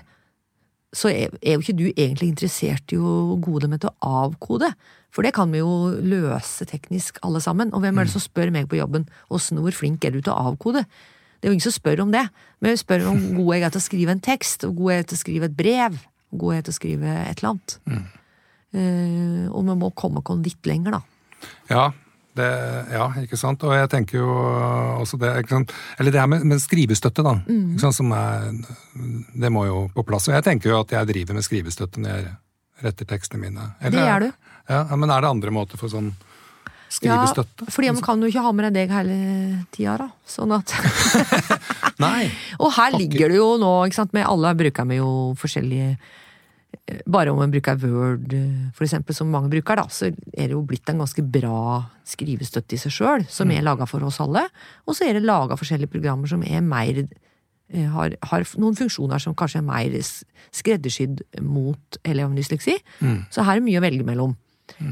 Så 0.95 1.11
er, 1.11 1.35
er 1.43 1.57
jo 1.57 1.65
ikke 1.65 1.77
du 1.77 1.87
egentlig 1.91 2.31
interessert 2.31 2.95
i 2.95 2.99
å 2.99 3.37
gode 3.43 3.69
med 3.69 3.83
til 3.83 3.91
å 3.91 4.23
avkode. 4.25 4.71
For 5.13 5.27
det 5.27 5.35
kan 5.37 5.51
vi 5.53 5.61
jo 5.61 5.91
løse 5.99 6.67
teknisk, 6.69 7.19
alle 7.27 7.43
sammen. 7.45 7.73
Og 7.75 7.83
hvem 7.85 7.99
er 7.99 8.09
det 8.09 8.15
som 8.15 8.25
spør 8.25 8.53
meg 8.55 8.69
på 8.71 8.79
jobben 8.79 9.09
åssen 9.35 9.61
hvor 9.63 9.75
flink 9.75 10.05
er 10.05 10.15
du 10.15 10.21
til 10.23 10.33
å 10.33 10.53
avkode? 10.53 10.85
Det 11.39 11.47
er 11.47 11.53
jo 11.53 11.59
ingen 11.59 11.69
som 11.69 11.75
spør 11.75 12.05
om 12.07 12.15
det. 12.15 12.25
Men 12.61 12.75
vi 12.75 12.81
spør 12.81 13.11
om 13.13 13.21
god 13.37 13.53
jeg 13.55 13.67
er 13.67 13.75
til 13.75 13.83
å 13.83 13.89
skrive 13.89 14.15
en 14.15 14.25
tekst, 14.25 14.65
og 14.67 14.79
god 14.81 14.95
jeg 14.95 15.03
er 15.03 15.11
til 15.11 15.19
å 15.19 15.23
skrive 15.25 15.51
et 15.51 15.59
brev, 15.59 15.99
god 16.33 16.55
jeg 16.59 16.65
til 16.65 16.73
å 16.75 16.79
skrive 16.79 17.15
et 17.31 17.39
eller 17.43 17.51
annet. 17.55 17.79
Eh, 18.75 19.47
og 19.49 19.65
vi 19.65 19.77
må 19.81 19.89
komme 19.97 20.21
oss 20.25 20.45
litt 20.45 20.69
lenger, 20.69 20.99
da. 20.99 21.01
Ja, 21.71 21.87
det, 22.39 22.49
ja, 22.93 23.07
ikke 23.23 23.39
sant. 23.41 23.65
Og 23.67 23.73
jeg 23.75 23.89
tenker 23.91 24.21
jo 24.21 24.29
også 25.01 25.19
det? 25.19 25.31
Eller 25.99 26.13
det 26.15 26.21
her 26.21 26.29
med, 26.31 26.45
med 26.47 26.61
skrivestøtte, 26.63 27.25
da. 27.27 27.37
Sant? 27.81 27.97
Som 27.97 28.13
er, 28.13 28.51
det 29.35 29.51
må 29.55 29.65
jo 29.67 29.87
på 29.95 30.05
plass. 30.07 30.29
Og 30.29 30.37
jeg 30.37 30.45
tenker 30.47 30.71
jo 30.75 30.81
at 30.83 30.93
jeg 30.95 31.09
driver 31.11 31.39
med 31.39 31.47
skrivestøtte 31.47 32.03
når 32.05 32.15
jeg 32.19 32.37
retter 32.85 33.09
tekstene 33.11 33.41
mine. 33.49 33.73
Eller- 33.81 33.99
Det 33.99 34.07
gjør 34.07 34.21
du. 34.29 34.33
Ja, 34.69 34.85
Men 34.97 35.11
er 35.11 35.21
det 35.25 35.31
andre 35.33 35.51
måter 35.51 35.79
for 35.81 35.89
sånn 35.89 36.13
skrivestøtte? 36.93 37.67
Ja, 37.67 37.73
fordi 37.73 37.91
man 37.93 38.05
kan 38.05 38.23
jo 38.23 38.31
ikke 38.31 38.45
ha 38.45 38.53
med 38.57 38.69
deg 38.69 38.79
deg 38.79 38.95
hele 38.95 39.19
tida, 39.75 39.97
da. 40.01 40.09
Sånn 40.29 40.55
at 40.57 40.73
Nei. 42.05 42.29
Og 42.63 42.73
her 42.79 42.97
ligger 42.97 43.33
det 43.33 43.41
jo 43.41 43.51
nå, 43.61 43.73
ikke 43.89 44.01
sant, 44.01 44.17
med 44.17 44.29
alle 44.29 44.55
bruker 44.59 44.89
vi 44.89 45.01
jo 45.01 45.11
forskjellige 45.39 45.91
eh, 45.93 47.03
Bare 47.11 47.33
om 47.33 47.41
man 47.43 47.53
bruker 47.53 47.79
Word, 47.83 48.33
eh, 48.33 48.73
for 48.77 48.87
eksempel, 48.89 49.17
som 49.17 49.31
mange 49.33 49.53
bruker, 49.53 49.81
da, 49.81 49.87
så 49.93 50.09
er 50.09 50.49
det 50.49 50.55
jo 50.57 50.65
blitt 50.67 50.89
en 50.93 51.05
ganske 51.05 51.25
bra 51.25 51.85
skrivestøtte 52.09 52.77
i 52.77 52.81
seg 52.81 52.95
sjøl, 52.95 53.29
som 53.29 53.51
er 53.53 53.65
laga 53.67 53.89
for 53.89 54.05
oss 54.09 54.21
alle. 54.25 54.47
Og 54.87 54.97
så 54.97 55.09
er 55.09 55.19
det 55.19 55.27
laga 55.29 55.59
forskjellige 55.61 55.93
programmer 55.93 56.31
som 56.31 56.45
er 56.47 56.65
mer 56.65 57.03
eh, 57.05 57.89
har, 57.93 58.17
har 58.33 58.51
noen 58.57 58.79
funksjoner 58.79 59.21
som 59.21 59.37
kanskje 59.37 59.61
er 59.61 59.69
mer 59.69 59.97
skreddersydd 60.57 61.25
mot 61.45 62.01
elev 62.09 62.31
med 62.31 62.41
dysleksi. 62.41 62.79
Så 63.35 63.45
her 63.45 63.59
er 63.59 63.67
mye 63.67 63.81
å 63.81 63.85
velge 63.85 64.07
mellom. 64.09 64.37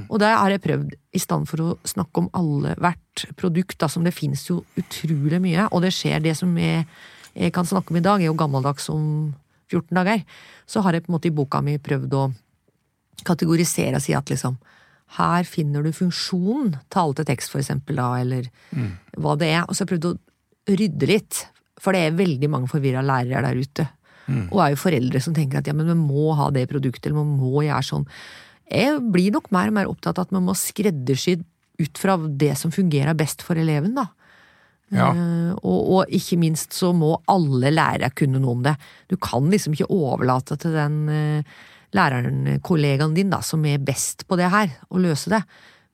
Og 0.08 0.20
der 0.22 0.36
har 0.36 0.52
jeg 0.52 0.62
prøvd, 0.64 0.94
i 1.16 1.20
stedet 1.20 1.48
for 1.50 1.62
å 1.62 1.74
snakke 1.86 2.22
om 2.22 2.30
alle, 2.36 2.74
hvert 2.80 3.26
produkt, 3.38 3.78
da, 3.82 3.88
som 3.92 4.06
det 4.06 4.14
finnes 4.16 4.44
jo 4.48 4.62
utrolig 4.80 5.40
mye, 5.42 5.68
og 5.70 5.84
det 5.84 5.92
skjer 5.96 6.22
det 6.24 6.36
som 6.38 6.52
jeg, 6.60 6.86
jeg 7.36 7.52
kan 7.54 7.68
snakke 7.68 7.92
om 7.92 8.00
i 8.00 8.04
dag, 8.04 8.22
er 8.22 8.30
jo 8.30 8.38
gammeldags 8.38 8.88
om 8.92 9.34
14 9.70 9.90
dager, 9.98 10.22
så 10.66 10.82
har 10.84 10.96
jeg 10.96 11.06
på 11.06 11.12
en 11.12 11.16
måte 11.18 11.30
i 11.30 11.34
boka 11.34 11.60
mi 11.64 11.76
prøvd 11.82 12.16
å 12.16 12.24
kategorisere 13.26 13.98
og 13.98 14.04
si 14.04 14.14
at 14.14 14.30
liksom 14.30 14.56
her 15.16 15.46
finner 15.46 15.84
du 15.86 15.92
funksjon, 15.94 16.72
tale 16.90 17.14
til 17.14 17.28
tekst 17.28 17.52
for 17.52 17.62
eksempel 17.62 17.98
da, 18.00 18.08
eller 18.20 18.48
hva 19.16 19.36
det 19.38 19.52
er, 19.54 19.62
og 19.64 19.74
så 19.74 19.84
har 19.84 19.86
jeg 19.86 19.92
prøvd 19.94 20.08
å 20.10 20.76
rydde 20.80 21.10
litt, 21.10 21.44
for 21.78 21.94
det 21.94 22.00
er 22.02 22.18
veldig 22.18 22.48
mange 22.50 22.70
forvirra 22.72 23.04
lærere 23.06 23.44
der 23.46 23.60
ute. 23.60 23.86
Og 24.50 24.58
er 24.58 24.72
jo 24.72 24.80
foreldre 24.80 25.20
som 25.22 25.34
tenker 25.36 25.60
at 25.60 25.68
ja, 25.70 25.74
men 25.76 25.86
vi 25.86 25.94
må 25.94 26.32
ha 26.34 26.50
det 26.50 26.66
produktet, 26.70 27.06
eller 27.06 27.22
vi 27.22 27.36
må 27.38 27.62
gjøre 27.62 27.86
sånn. 27.86 28.06
Jeg 28.72 28.98
blir 29.14 29.34
nok 29.34 29.50
mer 29.54 29.70
og 29.70 29.76
mer 29.76 29.90
opptatt 29.90 30.18
av 30.18 30.26
at 30.26 30.34
man 30.34 30.46
må 30.48 30.56
skreddersy 30.58 31.38
ut 31.76 32.00
fra 32.00 32.16
det 32.16 32.54
som 32.58 32.72
fungerer 32.74 33.16
best 33.18 33.44
for 33.46 33.58
eleven, 33.60 33.94
da. 33.98 34.08
Ja. 34.94 35.10
Uh, 35.10 35.52
og, 35.66 35.78
og 35.96 36.12
ikke 36.14 36.38
minst 36.38 36.76
så 36.76 36.92
må 36.94 37.16
alle 37.30 37.72
lærere 37.72 38.12
kunne 38.14 38.38
noe 38.42 38.54
om 38.54 38.62
det. 38.66 38.76
Du 39.10 39.16
kan 39.18 39.48
liksom 39.50 39.74
ikke 39.74 39.90
overlate 39.90 40.58
til 40.62 40.76
den 40.76 41.00
uh, 41.10 41.56
læreren, 41.96 42.60
kollegaen 42.66 43.16
din, 43.16 43.32
da, 43.32 43.42
som 43.44 43.64
er 43.66 43.82
best 43.82 44.26
på 44.28 44.38
det 44.38 44.50
her, 44.52 44.72
å 44.90 45.02
løse 45.02 45.32
det. 45.32 45.42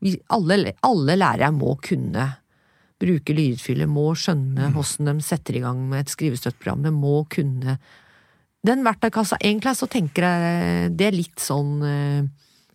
Vi, 0.02 0.16
alle, 0.34 0.74
alle 0.84 1.16
lærere 1.18 1.52
må 1.54 1.76
kunne 1.82 2.28
bruke 3.02 3.34
lydfyller, 3.34 3.90
må 3.90 4.12
skjønne 4.18 4.70
hvordan 4.74 5.18
de 5.18 5.26
setter 5.26 5.58
i 5.58 5.64
gang 5.64 5.80
med 5.90 6.04
et 6.04 6.12
skrivestøtteprogram. 6.12 6.84
De 6.86 6.94
må 6.94 7.22
kunne 7.32 7.78
Den 8.62 8.84
verktøykassa, 8.86 9.40
egentlig 9.42 9.72
så 9.74 9.88
tenker 9.90 10.22
jeg 10.22 10.90
det 10.94 11.06
er 11.08 11.16
litt 11.16 11.40
sånn 11.42 11.80
eh, 11.82 12.28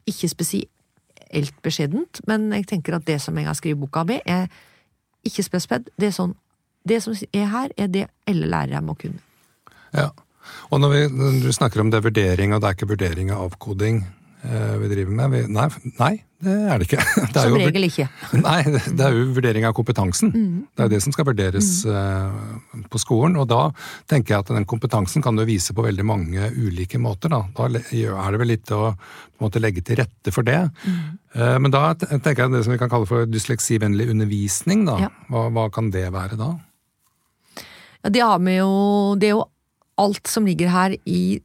Ikke 0.08 0.30
spesielt 0.32 1.62
beskjedent, 1.65 2.22
men 2.28 2.52
jeg 2.56 2.67
tenker 2.72 2.98
at 2.98 3.08
det 3.08 3.20
som 3.22 3.38
jeg 3.38 3.48
har 3.48 3.58
skrevet 3.58 3.82
boka 3.82 4.06
mi, 4.08 4.20
er 4.26 4.48
ikke 5.28 5.46
spesped. 5.46 5.91
Det 6.00 6.13
sånn 6.15 6.36
Det 6.88 7.02
som 7.04 7.12
er 7.36 7.50
her, 7.52 7.72
er 7.76 7.88
det 7.91 8.06
alle 8.32 8.48
lærere 8.48 8.80
må 8.82 8.93
kunne. 8.96 9.20
Ja. 9.91 10.13
Og 10.72 10.80
når, 10.80 10.93
vi, 10.93 11.00
når 11.12 11.41
du 11.43 11.50
snakker 11.52 11.82
om 11.82 11.89
det 11.91 12.00
er 12.00 12.06
vurdering, 12.06 12.54
og 12.56 12.62
det 12.62 12.70
er 12.70 12.78
ikke 12.78 12.88
vurdering 12.93 13.32
av 13.36 13.41
avkoding 13.50 14.06
vi 14.43 14.89
driver 14.91 15.13
med 15.17 15.34
vi, 15.34 15.39
nei, 15.52 15.67
nei, 15.97 16.13
det 16.45 16.54
er 16.54 16.78
det 16.78 16.86
ikke. 16.86 17.02
Det 17.34 17.39
er 17.41 17.47
Som 17.47 17.56
jo, 17.56 17.65
regel 17.65 17.88
ikke. 17.88 18.06
Nei, 18.45 18.60
det 18.69 19.02
er 19.02 19.15
jo 19.15 19.23
vurdering 19.34 19.65
av 19.65 19.73
kompetansen. 19.78 20.30
Det 20.69 20.84
er 20.84 20.89
jo 20.89 20.93
det 20.93 21.00
som 21.02 21.15
skal 21.15 21.26
vurderes 21.26 21.69
mm. 21.88 22.84
på 22.93 23.02
skolen. 23.02 23.39
Og 23.41 23.47
da 23.50 23.71
tenker 24.10 24.36
jeg 24.36 24.45
at 24.45 24.52
den 24.54 24.67
kompetansen 24.69 25.26
kan 25.26 25.38
du 25.38 25.41
vise 25.50 25.73
på 25.73 25.86
veldig 25.86 26.06
mange 26.06 26.52
ulike 26.54 27.02
måter. 27.02 27.34
Da, 27.34 27.41
da 27.58 27.82
er 27.82 28.38
det 28.38 28.41
vel 28.43 28.54
litt 28.54 28.73
å 28.76 28.91
måte, 29.41 29.62
legge 29.63 29.82
til 29.86 29.97
rette 30.04 30.34
for 30.34 30.45
det. 30.45 30.60
Mm. 30.86 31.02
men 31.65 31.73
da 31.73 31.91
tenker 31.97 32.43
jeg 32.43 32.54
det 32.54 32.63
som 32.65 32.73
vi 32.73 32.80
kan 32.82 32.89
kalle 32.93 33.10
for 33.10 33.26
dysleksivennlig 33.30 34.10
undervisning. 34.13 34.86
Da. 34.88 35.02
Ja. 35.08 35.12
Hva, 35.34 35.47
hva 35.58 35.67
kan 35.73 35.89
det 35.93 36.06
være 36.13 36.38
da? 36.38 36.54
Ja, 38.04 38.13
det 38.13 38.21
har 38.21 38.39
vi 38.45 38.60
jo 38.60 38.71
Det 39.17 39.32
er 39.32 39.39
jo 39.39 39.45
alt 39.97 40.30
som 40.30 40.45
ligger 40.45 40.69
her 40.69 40.93
i 41.10 41.39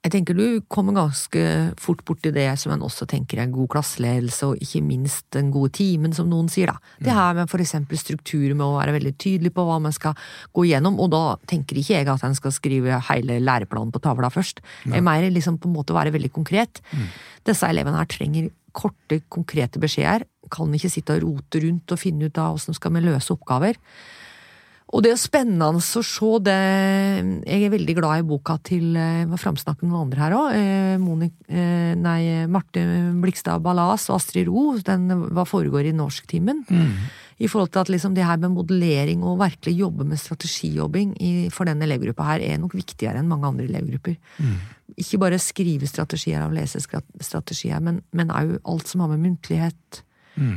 Jeg 0.00 0.14
tenker 0.14 0.32
du 0.32 0.62
kommer 0.72 0.94
ganske 0.96 1.40
fort 1.76 2.00
borti 2.08 2.30
det 2.32 2.46
som 2.56 2.72
en 2.72 2.84
også 2.86 3.04
tenker 3.10 3.42
er 3.42 3.50
god 3.52 3.68
klasseledelse, 3.74 4.46
og 4.48 4.62
ikke 4.64 4.80
minst 4.80 5.26
den 5.36 5.50
gode 5.52 5.74
timen, 5.76 6.14
som 6.16 6.30
noen 6.30 6.48
sier, 6.48 6.72
da. 6.72 6.94
Det 7.04 7.12
her 7.12 7.34
med 7.36 7.50
for 7.52 7.60
eksempel 7.60 8.00
struktur 8.00 8.46
med 8.54 8.64
å 8.64 8.78
være 8.78 8.94
veldig 8.96 9.12
tydelig 9.20 9.52
på 9.52 9.66
hva 9.68 9.76
man 9.84 9.92
skal 9.92 10.16
gå 10.56 10.64
gjennom, 10.70 10.96
og 11.04 11.10
da 11.12 11.20
tenker 11.50 11.76
ikke 11.76 11.98
jeg 11.98 12.08
at 12.08 12.24
en 12.24 12.38
skal 12.38 12.54
skrive 12.56 12.96
hele 13.10 13.36
læreplanen 13.44 13.92
på 13.92 14.00
tavla 14.00 14.32
først. 14.32 14.64
Jeg 14.88 15.04
mer 15.04 15.28
liksom 15.28 15.60
på 15.60 15.68
en 15.68 15.76
måte 15.76 15.96
være 15.96 16.14
veldig 16.16 16.32
konkret. 16.32 16.80
Disse 17.44 17.68
elevene 17.68 18.00
her 18.00 18.08
trenger 18.08 18.48
korte, 18.72 19.20
konkrete 19.28 19.82
beskjeder. 19.82 20.24
Kan 20.50 20.72
ikke 20.72 20.90
sitte 20.96 21.18
og 21.18 21.26
rote 21.26 21.60
rundt 21.60 21.92
og 21.92 22.00
finne 22.00 22.30
ut 22.30 22.40
av 22.40 22.56
åssen 22.56 22.76
skal 22.76 22.96
vi 22.96 23.04
løse 23.04 23.36
oppgaver. 23.36 23.76
Og 24.90 25.04
det 25.04 25.12
er 25.12 25.20
spennende 25.20 25.68
å 25.78 25.82
se 25.82 26.30
det 26.42 26.56
Jeg 27.46 27.62
er 27.62 27.72
veldig 27.72 27.94
glad 27.98 28.22
i 28.22 28.26
boka 28.26 28.56
til 28.66 28.96
Jeg 28.98 29.28
var 29.30 29.40
framsnakket 29.40 29.86
noen 29.86 30.06
andre 30.06 30.24
her 30.24 30.34
òg. 30.34 30.56
Eh, 31.50 31.94
nei, 31.98 32.20
Marte 32.50 32.82
Blikstad 33.22 33.62
Ballas 33.62 34.08
og 34.10 34.18
Astrid 34.18 34.50
Ro. 34.50 34.74
Den 34.82 35.06
hva 35.30 35.46
foregår 35.46 35.90
i 35.90 35.94
norsktimen. 35.96 36.64
I 37.40 37.48
forhold 37.48 37.70
til 37.72 37.80
at 37.80 37.88
liksom 37.88 38.12
det 38.14 38.26
her 38.26 38.36
med 38.36 38.52
modellering 38.52 39.22
og 39.24 39.38
virkelig 39.40 39.78
jobbe 39.78 40.04
med 40.04 40.20
strategijobbing 40.20 41.14
i, 41.24 41.30
for 41.48 41.64
den 41.64 41.80
elevgruppa 41.86 42.26
her 42.34 42.42
er 42.44 42.58
nok 42.60 42.74
viktigere 42.76 43.22
enn 43.22 43.30
mange 43.30 43.48
andre 43.48 43.64
elevgrupper. 43.64 44.18
Ikke 45.00 45.22
bare 45.22 45.38
skrive 45.40 45.88
strategier 45.88 46.42
og 46.44 46.52
lese 46.58 46.82
strategier, 46.84 47.80
men 47.80 48.34
òg 48.34 48.58
alt 48.60 48.90
som 48.90 49.06
har 49.06 49.14
med 49.14 49.22
muntlighet 49.24 50.02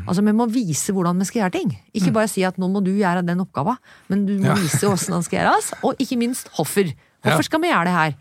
Altså, 0.07 0.23
Vi 0.23 0.31
må 0.31 0.47
vise 0.49 0.93
hvordan 0.95 1.19
vi 1.19 1.25
skal 1.29 1.41
gjøre 1.43 1.55
ting. 1.59 1.73
Ikke 1.93 2.13
bare 2.15 2.27
si 2.31 2.43
at 2.47 2.57
nå 2.57 2.69
må 2.71 2.83
du 2.83 2.91
gjøre 2.95 3.25
den 3.25 3.41
oppgava, 3.43 3.77
men 4.09 4.25
du 4.25 4.37
må 4.39 4.51
Ja. 4.53 4.55
vise 4.55 4.79
hvordan 4.87 5.17
den 5.19 5.23
skal 5.23 5.39
gjøres, 5.43 5.73
og 5.83 5.95
ikke 5.99 6.17
minst 6.17 6.49
hvorfor. 6.55 6.93
Hvorfor 7.23 7.43
skal 7.47 7.61
vi 7.63 7.69
gjøre 7.71 7.85
det 7.87 7.91
her? 7.95 8.15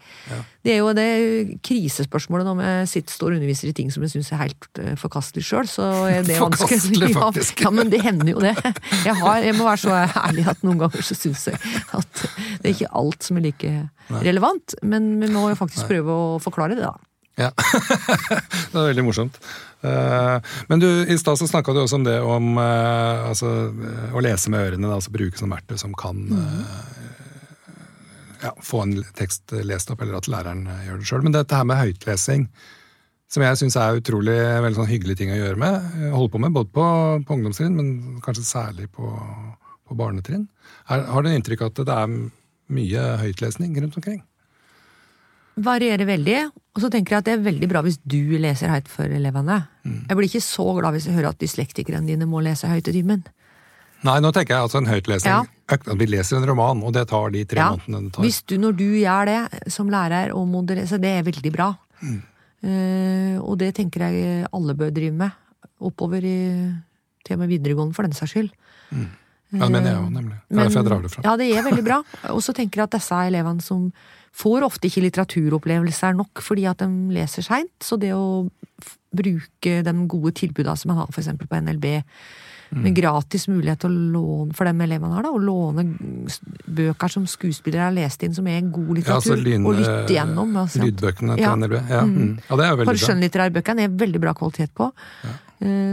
Det 0.63 0.73
er 0.73 0.77
jo 0.79 0.93
det 0.95 1.59
krisespørsmålet 1.67 2.47
når 2.47 2.59
vi 2.61 2.87
sitter, 2.87 3.11
står 3.11 3.33
og 3.33 3.39
underviser 3.41 3.69
i 3.69 3.73
ting 3.75 3.91
som 3.91 4.03
vi 4.05 4.11
syns 4.13 4.31
er 4.31 4.39
helt 4.45 4.69
uh, 4.79 4.93
forkastelig 4.95 5.43
sjøl. 5.43 5.67
Forkastelig, 6.45 7.11
faktisk. 7.17 7.61
Ja, 7.65 7.67
ja, 7.67 7.71
men 7.71 7.91
det 7.91 8.01
hender 8.05 8.31
jo 8.31 8.39
det. 8.39 8.55
Jeg, 9.05 9.17
har, 9.19 9.39
jeg 9.43 9.57
må 9.59 9.67
være 9.67 9.83
så 9.83 9.97
ærlig 10.07 10.47
at 10.55 10.63
noen 10.63 10.79
ganger 10.85 11.03
så 11.03 11.17
syns 11.19 11.49
jeg 11.51 11.59
at 11.99 12.23
det 12.63 12.71
er 12.71 12.75
ikke 12.77 12.93
alt 13.03 13.27
som 13.27 13.41
er 13.41 13.47
like 13.49 13.73
relevant. 14.23 14.77
Men 14.87 15.17
vi 15.21 15.33
må 15.35 15.49
jo 15.51 15.59
faktisk 15.59 15.91
prøve 15.91 16.07
å 16.15 16.39
forklare 16.43 16.77
det, 16.79 16.87
da. 16.87 16.95
Ja. 17.41 17.49
det 18.73 18.77
er 18.77 18.91
veldig 18.91 19.05
morsomt. 19.07 19.39
Eh, 19.81 20.51
men 20.69 20.83
du, 20.83 20.89
i 21.09 21.17
stad 21.19 21.39
så 21.41 21.49
snakka 21.49 21.73
du 21.73 21.81
også 21.83 21.99
om 22.01 22.05
det 22.07 22.19
om 22.21 22.59
eh, 22.61 23.29
altså, 23.31 23.53
å 24.13 24.23
lese 24.25 24.53
med 24.53 24.67
ørene, 24.69 24.91
altså 24.93 25.15
bruke 25.15 25.41
som 25.41 25.53
verktøy 25.55 25.79
som 25.81 25.97
kan 25.99 26.21
eh, 26.37 26.85
ja, 28.45 28.53
få 28.63 28.85
en 28.85 28.99
tekst 29.17 29.55
lest 29.65 29.91
opp, 29.95 30.05
eller 30.05 30.21
at 30.21 30.29
læreren 30.31 30.67
gjør 30.87 31.01
det 31.01 31.09
sjøl. 31.09 31.25
Men 31.25 31.37
dette 31.37 31.57
her 31.57 31.69
med 31.69 31.81
høytlesing, 31.81 32.47
som 33.33 33.47
jeg 33.47 33.63
syns 33.63 33.79
er 33.81 34.03
utrolig 34.03 34.37
veldig 34.37 34.83
sånn 34.83 34.91
hyggelig 34.91 35.17
ting 35.23 35.33
å 35.33 35.39
gjøre 35.39 35.61
med, 35.63 35.89
holde 36.13 36.35
på 36.35 36.43
med 36.43 36.53
både 36.53 36.69
på, 36.75 36.89
på 37.25 37.39
ungdomstrinn, 37.39 37.79
men 37.79 38.21
kanskje 38.25 38.45
særlig 38.45 38.91
på, 38.93 39.09
på 39.89 39.97
barnetrinn. 39.97 40.45
Er, 40.85 41.07
har 41.09 41.25
du 41.25 41.33
inntrykk 41.33 41.65
av 41.65 41.73
at 41.73 41.81
det 41.89 41.97
er 41.97 42.13
mye 42.73 43.07
høytlesning 43.23 43.73
rundt 43.81 43.97
omkring? 43.97 44.21
Varierer 45.61 46.09
veldig. 46.09 46.39
Og 46.73 46.81
så 46.81 46.89
tenker 46.89 47.17
jeg 47.17 47.23
at 47.23 47.29
det 47.29 47.35
er 47.37 47.45
veldig 47.45 47.69
bra 47.69 47.83
hvis 47.85 47.99
du 48.01 48.39
leser 48.41 48.73
høyt 48.73 48.89
for 48.89 49.05
elevene. 49.05 49.59
Mm. 49.85 49.99
Jeg 50.09 50.17
blir 50.17 50.29
ikke 50.31 50.45
så 50.45 50.65
glad 50.79 50.97
hvis 50.97 51.09
jeg 51.11 51.17
hører 51.19 51.35
at 51.35 51.41
dyslektikerne 51.43 52.09
dine 52.09 52.29
må 52.29 52.41
lese 52.45 52.71
høyt 52.71 52.89
i 52.89 52.95
timen. 52.97 53.25
Nei, 54.03 54.17
nå 54.25 54.33
tenker 54.35 54.57
jeg 54.57 54.67
altså 54.67 54.81
en 54.81 54.89
høytlesning. 54.91 55.31
Ja. 55.31 55.95
Vi 55.95 56.07
leser 56.11 56.41
en 56.41 56.47
roman, 56.49 56.81
og 56.83 56.95
det 56.97 57.05
tar 57.13 57.31
de 57.33 57.45
tre 57.49 57.61
Ja, 57.61 57.69
månedene 57.77 58.09
det 58.09 58.15
tar. 58.17 58.25
Hvis 58.27 58.41
du, 58.49 58.57
når 58.61 58.75
du 58.81 58.87
gjør 58.99 59.29
det 59.31 59.73
som 59.73 59.93
lærer 59.93 60.33
og 60.35 60.49
modererer, 60.51 60.89
så 60.91 60.99
det 61.01 61.13
er 61.19 61.27
veldig 61.29 61.53
bra. 61.55 61.69
Mm. 62.03 62.19
Uh, 62.63 63.37
og 63.43 63.57
det 63.61 63.73
tenker 63.79 64.07
jeg 64.09 64.49
alle 64.51 64.75
bør 64.79 64.91
drive 64.95 65.15
med. 65.21 65.39
Oppover 65.83 66.25
i 66.27 66.39
til 67.23 67.37
og 67.37 67.43
med 67.45 67.53
videregående, 67.53 67.95
for 67.95 68.09
den 68.09 68.17
saks 68.17 68.35
skyld. 68.35 68.51
Ja, 68.93 69.67
det 69.67 69.71
mener 69.71 69.91
jeg 69.93 70.01
òg, 70.01 70.11
nemlig. 70.11 70.37
Det 70.49 70.51
er 70.51 70.57
Men- 70.57 70.65
derfor 70.65 70.81
jeg 70.81 70.89
drar 70.89 71.03
det 71.03 71.11
fra. 71.13 71.23
Ja, 71.25 71.37
det 71.37 71.49
er 71.53 71.63
veldig 71.63 71.85
bra. 71.85 72.03
Og 72.35 72.43
så 72.43 72.55
tenker 72.57 72.81
jeg 72.81 72.89
at 72.89 72.97
disse 72.99 73.15
elevene 73.15 73.63
som 73.63 73.93
får 74.33 74.65
ofte 74.65 74.89
ikke 74.89 75.03
litteraturopplevelser 75.07 76.17
nok 76.17 76.41
fordi 76.45 76.65
at 76.71 76.79
de 76.85 76.89
leser 77.13 77.45
seint, 77.45 77.75
så 77.85 77.99
det 78.01 78.15
å 78.17 78.49
bruke 79.13 79.83
de 79.85 79.93
gode 80.09 80.33
tilbudene 80.41 80.77
som 80.79 80.89
man 80.95 81.03
har 81.03 81.13
f.eks. 81.13 81.29
på 81.43 81.61
NLB, 81.61 82.03
Mm. 82.73 82.87
med 82.87 82.95
gratis 82.97 83.43
mulighet 83.53 83.83
til 83.83 83.91
å 83.93 84.13
låne 84.15 84.55
for 84.57 84.65
de 84.65 84.73
elevene 84.81 85.13
har, 85.13 85.27
da, 85.27 85.29
å 85.29 85.37
låne 85.37 85.83
bøker 86.65 87.13
som 87.13 87.27
skuespillere 87.29 87.85
har 87.85 87.93
lest 87.93 88.23
inn, 88.25 88.33
som 88.33 88.47
er 88.49 88.63
god 88.65 89.03
Ja, 89.03 89.19
altså 89.19 89.37
litteratur, 89.37 89.67
og 89.69 89.77
lytte 89.77 90.15
gjennom. 90.17 90.55
Altså. 90.57 90.81
Lydbøkene 90.81 91.37
til 91.37 91.45
Ja. 91.45 91.53
NLB. 91.55 91.75
Ja, 91.91 92.01
mm. 92.09 92.39
ja, 92.49 92.57
det 92.57 92.65
er 92.65 92.77
veldig 92.81 92.87
bra. 92.89 92.95
skjønnlitterærbøkene 93.03 93.85
er 93.85 93.89
veldig 93.89 94.21
bra 94.25 94.33
kvalitet 94.33 94.73
på. 94.75 94.89
Eh, 95.29 95.37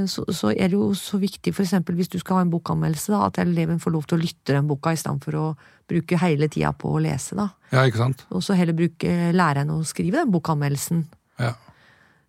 Så, 0.09 0.23
så 0.33 0.49
er 0.49 0.71
det 0.71 0.77
jo 0.77 0.87
så 0.97 1.19
viktig, 1.21 1.51
eksempel 1.53 1.97
hvis 1.99 2.09
du 2.09 2.17
skal 2.17 2.39
ha 2.39 2.45
en 2.45 2.51
bokanmeldelse, 2.53 3.11
da, 3.13 3.19
at 3.27 3.37
eleven 3.43 3.81
får 3.81 3.93
lov 3.93 4.07
til 4.09 4.17
å 4.17 4.21
lytte 4.23 4.55
den 4.55 4.69
boka 4.69 4.95
i 4.95 4.97
stedet 4.97 5.25
for 5.27 5.37
å 5.37 5.45
bruke 5.89 6.17
hele 6.21 6.49
tida 6.49 6.71
på 6.73 6.95
å 6.95 7.01
lese. 7.03 7.37
da. 7.37 7.49
Ja, 7.73 7.83
ikke 7.85 8.01
sant? 8.01 8.23
Og 8.33 8.41
så 8.45 8.57
heller 8.57 8.77
bruke 8.77 9.33
læreren 9.35 9.73
å 9.75 9.81
skrive 9.85 10.23
den 10.23 10.31
bokanmeldelsen. 10.33 11.03
Ja. 11.41 11.53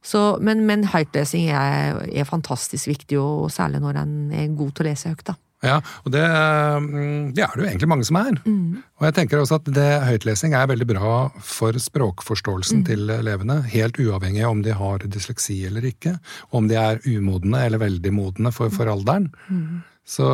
Så, 0.05 0.21
men, 0.41 0.65
men 0.69 0.87
høytlesing 0.89 1.51
er, 1.53 2.01
er 2.09 2.29
fantastisk 2.29 2.89
viktig, 2.89 3.19
og 3.21 3.51
særlig 3.53 3.83
når 3.85 4.01
en 4.01 4.15
er 4.33 4.53
god 4.57 4.75
til 4.77 4.87
å 4.87 4.91
lese 4.91 5.13
høyt. 5.13 5.27
da. 5.29 5.37
Ja, 5.63 5.75
og 6.07 6.13
det, 6.15 6.23
mm, 6.25 7.35
det 7.37 7.43
er 7.45 7.53
det 7.53 7.61
jo 7.65 7.69
egentlig 7.69 7.89
mange 7.91 8.07
som 8.09 8.17
er. 8.17 8.39
Mm. 8.47 8.79
Og 8.97 9.05
jeg 9.05 9.15
tenker 9.19 9.43
også 9.43 9.59
at 9.61 9.67
det, 9.77 9.89
høytlesing 10.09 10.55
er 10.57 10.71
veldig 10.71 10.87
bra 10.89 11.11
for 11.45 11.77
Mm. 11.77 11.83
språkforståelsen 11.85 12.87
til 12.87 13.11
elevene, 13.13 13.59
helt 13.69 14.01
uavhengig 14.01 14.41
av 14.47 14.55
om 14.55 14.63
de 14.65 14.73
har 14.73 14.99
dysleksi 15.05 15.59
eller 15.69 15.85
ikke, 15.85 16.15
om 16.57 16.67
de 16.71 16.77
er 16.81 17.01
umodne 17.05 17.61
eller 17.67 17.79
veldig 17.79 18.13
modne 18.13 18.53
for, 18.57 18.71
for 18.73 18.89
alderen. 18.89 19.29
Mm. 19.51 19.83
Så 20.11 20.25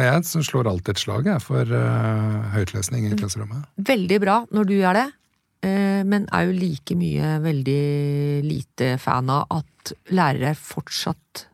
jeg 0.00 0.22
slår 0.46 0.70
alltid 0.70 0.94
et 0.94 1.02
slag 1.02 1.26
jeg, 1.26 1.42
for 1.42 1.66
uh, 1.66 2.46
høytlesning 2.54 3.04
Mm. 3.04 3.12
i 3.12 3.18
klasserommet. 3.20 3.66
Veldig 3.76 4.20
bra 4.22 4.36
når 4.54 4.64
du 4.70 4.74
gjør 4.78 4.94
det, 5.02 5.06
eh, 5.66 6.02
men 6.06 6.28
er 6.32 6.46
jo 6.46 6.52
like 6.56 6.94
mye 6.96 7.34
veldig 7.42 8.44
lite 8.46 8.94
fan 9.02 9.28
av 9.28 9.46
at 9.50 9.92
lærere 10.14 10.54
fortsatt 10.54 11.46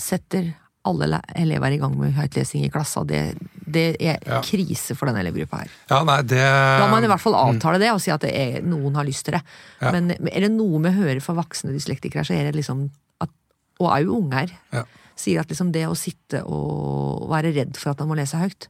setter 0.00 0.54
alle 0.84 1.06
elever 1.06 1.42
elever 1.42 1.74
i 1.76 1.78
gang 1.78 1.92
med 1.98 2.14
høytlesing 2.16 2.64
i 2.66 2.70
klassa. 2.74 3.04
Det, 3.06 3.20
det 3.66 3.84
er 4.00 4.18
Ja. 4.26 4.40
krise 4.42 4.96
for 4.98 5.06
denne 5.06 5.20
elevgruppa 5.22 5.60
her. 5.62 5.70
Ja, 5.90 6.02
nei, 6.04 6.16
det 6.22 6.40
Da 6.42 6.86
må 6.86 6.90
man 6.96 7.04
i 7.04 7.10
hvert 7.10 7.20
fall 7.22 7.34
avtale 7.38 7.78
det 7.78 7.90
og 7.92 8.00
si 8.02 8.10
at 8.10 8.20
det 8.20 8.32
er, 8.34 8.62
noen 8.66 8.94
har 8.98 9.04
lyst 9.06 9.24
til 9.28 9.36
det. 9.38 9.42
Ja. 9.80 9.92
Men 9.92 10.10
er 10.10 10.40
det 10.40 10.50
noe 10.50 10.80
vi 10.82 10.90
hører 10.96 11.20
fra 11.22 11.34
voksne 11.38 11.72
dyslektikere, 11.72 12.24
så 12.26 12.34
er 12.34 12.50
det 12.50 12.56
liksom 12.58 12.88
at, 13.22 13.30
og 13.78 13.90
òg 13.94 14.10
unger, 14.10 14.50
Ja. 14.72 14.84
sier 15.14 15.40
at 15.40 15.48
liksom 15.48 15.70
det 15.72 15.86
å 15.86 15.94
sitte 15.94 16.42
og 16.44 17.28
være 17.30 17.54
redd 17.54 17.76
for 17.76 17.90
at 17.90 17.98
man 18.00 18.08
må 18.08 18.16
lese 18.18 18.40
høyt, 18.40 18.66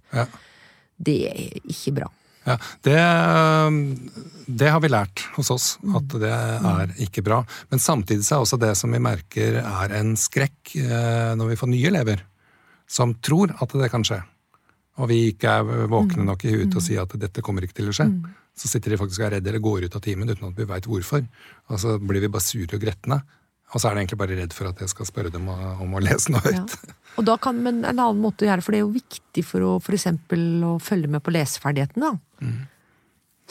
det 1.02 1.18
er 1.30 1.60
ikke 1.64 1.94
bra. 1.96 2.08
Ja, 2.42 2.56
det, 2.82 2.98
det 4.50 4.70
har 4.74 4.82
vi 4.82 4.90
lært 4.90 5.22
hos 5.36 5.52
oss, 5.54 5.66
at 5.94 6.16
det 6.18 6.32
er 6.34 6.92
ikke 7.04 7.22
bra. 7.22 7.42
Men 7.70 7.82
samtidig 7.82 8.26
er 8.26 8.42
også 8.42 8.58
det 8.60 8.74
som 8.78 8.92
vi 8.94 9.02
merker 9.02 9.60
er 9.62 9.96
en 10.00 10.16
skrekk 10.18 10.74
eh, 10.80 11.32
når 11.38 11.52
vi 11.52 11.58
får 11.60 11.70
nye 11.70 11.90
elever 11.92 12.24
som 12.92 13.14
tror 13.24 13.54
at 13.62 13.74
det 13.80 13.90
kan 13.92 14.04
skje. 14.04 14.20
Og 15.00 15.08
vi 15.08 15.18
ikke 15.30 15.54
er 15.58 15.86
våkne 15.88 16.26
nok 16.28 16.44
i 16.44 16.52
huet 16.52 16.72
til 16.72 16.80
å 16.80 16.84
si 16.84 16.96
at 17.00 17.14
dette 17.20 17.44
kommer 17.44 17.64
ikke 17.64 17.78
til 17.80 17.88
å 17.88 17.94
skje. 17.96 18.08
Så 18.52 18.68
sitter 18.68 18.92
de 18.92 18.98
faktisk 19.00 19.22
og 19.22 19.30
er 19.30 19.38
redde 19.38 19.48
eller 19.48 19.64
går 19.64 19.86
ut 19.86 19.94
av 19.96 20.02
timen 20.04 20.28
uten 20.28 20.50
at 20.50 20.58
vi 20.58 20.68
veit 20.68 20.88
hvorfor. 20.88 21.24
Og 21.72 21.80
så 21.80 21.96
blir 21.96 22.20
vi 22.20 22.28
bare 22.32 22.44
sure 22.44 22.76
og 22.76 22.82
gretne. 22.82 23.22
Og 23.72 23.80
så 23.80 23.88
er 23.88 23.94
de 23.96 24.02
egentlig 24.02 24.18
bare 24.20 24.36
redd 24.36 24.52
for 24.52 24.68
at 24.68 24.80
jeg 24.84 24.90
skal 24.92 25.06
spørre 25.08 25.30
dem 25.32 25.46
om 25.48 25.94
å 25.96 26.02
lese 26.04 26.32
noe 26.34 26.52
Ja. 26.52 26.64
Og 27.18 27.24
da 27.28 27.34
kan, 27.36 27.58
men 27.60 27.82
en 27.84 27.98
annen 28.00 28.20
måte 28.22 28.44
å 28.44 28.48
gjøre 28.48 28.60
det, 28.62 28.64
for 28.64 28.72
det 28.72 28.78
er 28.80 28.86
jo 28.86 28.92
viktig 28.94 29.42
for 29.44 29.64
å 29.68 29.72
for 29.84 29.92
eksempel 29.96 30.44
å 30.64 30.74
følge 30.80 31.10
med 31.12 31.20
på 31.24 31.32
leseferdigheten, 31.34 32.00
da. 32.04 32.14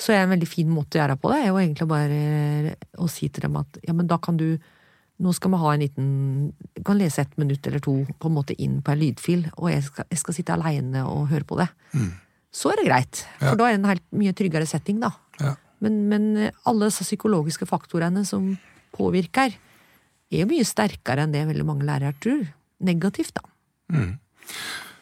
Så 0.01 0.13
er 0.15 0.23
en 0.23 0.31
veldig 0.33 0.47
fin 0.49 0.69
måte 0.73 0.97
å 0.97 1.01
gjøre 1.03 1.13
det 1.13 1.21
på 1.21 1.29
det, 1.29 1.39
er 1.43 1.51
jo 1.51 1.59
egentlig 1.61 1.87
bare 1.91 2.21
å 2.97 3.09
si 3.11 3.29
til 3.29 3.45
dem 3.45 3.59
at 3.61 3.77
ja, 3.85 3.93
men 3.93 4.09
da 4.09 4.17
kan 4.17 4.39
du 4.39 4.47
nå 5.21 5.29
skal 5.37 5.51
vi 5.53 5.59
ha 5.61 5.73
en 5.75 5.83
liten 5.83 6.07
kan 6.87 6.97
lese 6.97 7.21
et 7.21 7.35
minutt 7.37 7.67
eller 7.69 7.83
to 7.85 7.93
på 8.17 8.29
en 8.31 8.33
måte 8.39 8.55
inn 8.57 8.79
på 8.81 8.95
en 8.95 9.01
lydfil, 9.03 9.43
og 9.59 9.69
jeg 9.69 9.83
skal, 9.85 10.07
jeg 10.09 10.21
skal 10.23 10.33
sitte 10.39 10.55
aleine 10.55 11.03
og 11.05 11.27
høre 11.29 11.45
på 11.45 11.59
det. 11.61 11.67
Så 12.49 12.71
er 12.73 12.81
det 12.81 12.87
greit, 12.89 13.21
for 13.37 13.51
Ja. 13.53 13.57
da 13.59 13.67
er 13.69 13.75
det 13.77 13.79
en 13.83 13.89
helt 13.91 14.07
mye 14.17 14.33
tryggere 14.33 14.65
setting, 14.65 14.97
da. 15.03 15.11
Ja. 15.39 15.53
Men, 15.85 16.01
men 16.09 16.25
alle 16.65 16.89
disse 16.89 17.05
psykologiske 17.05 17.69
faktorene 17.69 18.25
som 18.25 18.55
påvirker, 18.97 19.53
er 20.31 20.43
jo 20.45 20.51
mye 20.51 20.67
sterkere 20.67 21.25
enn 21.25 21.33
det 21.35 21.47
veldig 21.49 21.67
mange 21.67 21.87
lærere 21.87 22.15
tror. 22.23 22.45
Negativt, 22.81 23.35
da. 23.37 23.43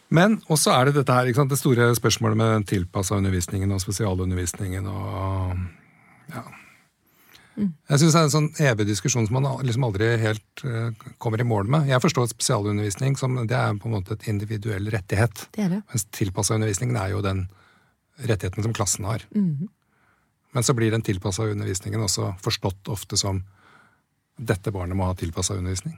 Men 0.09 0.39
også 0.49 0.73
er 0.73 0.89
det 0.89 0.95
dette 0.97 1.15
her, 1.15 1.29
sant, 1.37 1.51
det 1.53 1.59
store 1.59 1.91
spørsmålet 1.97 2.39
med 2.39 2.55
den 2.55 2.65
tilpassa 2.71 3.19
undervisningen 3.19 3.71
og 3.75 3.83
spesialundervisningen 3.83 4.89
og 4.89 5.59
ja. 6.33 6.43
Jeg 7.59 7.99
syns 7.99 8.13
det 8.13 8.19
er 8.19 8.25
en 8.27 8.31
sånn 8.31 8.49
evig 8.63 8.85
diskusjon 8.87 9.25
som 9.27 9.35
man 9.35 9.47
liksom 9.67 9.83
aldri 9.83 10.07
helt 10.21 10.61
uh, 10.63 10.93
kommer 11.19 11.41
i 11.41 11.47
mål 11.47 11.67
med. 11.67 11.89
Jeg 11.91 11.99
forstår 11.99 12.29
spesialundervisning 12.31 13.17
som 13.19 13.35
det 13.49 13.57
er 13.57 13.75
på 13.75 13.89
en 13.89 13.97
måte 13.97 14.15
et 14.15 14.29
individuell 14.31 14.87
rettighet. 14.93 15.43
Det 15.57 15.65
er 15.65 15.73
det. 15.73 15.81
Mens 15.91 16.05
tilpassa 16.15 16.55
undervisningen 16.55 16.95
er 17.01 17.11
jo 17.11 17.23
den 17.25 17.43
rettigheten 18.23 18.63
som 18.63 18.75
klassen 18.75 19.09
har. 19.09 19.25
Men 20.55 20.65
så 20.65 20.75
blir 20.77 20.93
den 20.95 21.03
tilpassa 21.05 21.49
undervisningen 21.51 22.05
også 22.05 22.31
forstått 22.45 22.89
ofte 22.91 23.19
som 23.19 23.43
dette 24.39 24.71
barnet 24.71 24.97
må 24.97 25.09
ha 25.09 25.15
tilpassa 25.17 25.57
undervisning. 25.57 25.97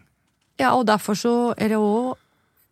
Ja, 0.60 0.74
og 0.76 0.86
derfor 0.90 1.18
så 1.18 1.34
er 1.58 1.74
det 1.74 1.80
òg, 1.80 2.18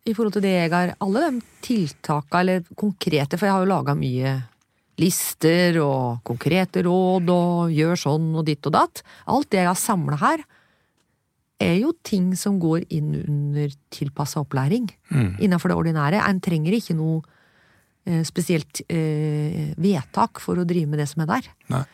i 0.08 0.14
forhold 0.16 0.32
til 0.32 0.44
det 0.46 0.52
jeg 0.54 0.70
har 0.72 0.94
Alle 1.04 1.26
de 1.26 1.42
tiltaka, 1.62 2.40
eller 2.40 2.64
konkrete, 2.76 3.36
for 3.36 3.46
jeg 3.46 3.54
har 3.54 3.64
jo 3.64 3.72
laga 3.72 3.94
mye 3.94 4.38
lister 5.00 5.78
og 5.80 6.22
konkrete 6.26 6.82
råd 6.84 7.30
og 7.32 7.74
gjør 7.74 8.00
sånn 8.00 8.30
og 8.36 8.46
ditt 8.48 8.66
og 8.68 8.74
datt. 8.76 9.02
Alt 9.32 9.50
det 9.52 9.62
jeg 9.62 9.70
har 9.70 9.78
samla 9.78 10.18
her, 10.20 10.44
er 11.60 11.76
jo 11.76 11.92
ting 12.04 12.32
som 12.40 12.56
går 12.60 12.86
inn 12.96 13.12
under 13.20 13.72
tilpassa 13.92 14.40
opplæring. 14.40 14.88
Innenfor 15.44 15.72
det 15.72 15.76
ordinære. 15.76 16.22
En 16.24 16.40
trenger 16.40 16.76
ikke 16.76 16.96
noe 16.96 17.20
eh, 18.08 18.22
spesielt 18.24 18.80
eh, 18.88 19.74
vedtak 19.76 20.40
for 20.40 20.60
å 20.60 20.64
drive 20.68 20.88
med 20.88 21.02
det 21.02 21.08
som 21.10 21.24
er 21.24 21.34
der. 21.34 21.50
Nei. 21.72 21.84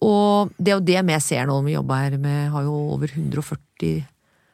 Og 0.00 0.52
det 0.56 0.72
er 0.72 0.78
jo 0.78 0.86
det 0.86 1.02
vi 1.10 1.18
ser 1.20 1.48
nå 1.48 1.58
når 1.58 1.66
vi 1.66 1.76
jobber 1.76 2.04
her 2.04 2.16
med 2.20 2.52
har 2.54 2.64
jo 2.64 2.76
over 2.94 3.12
140 3.12 4.06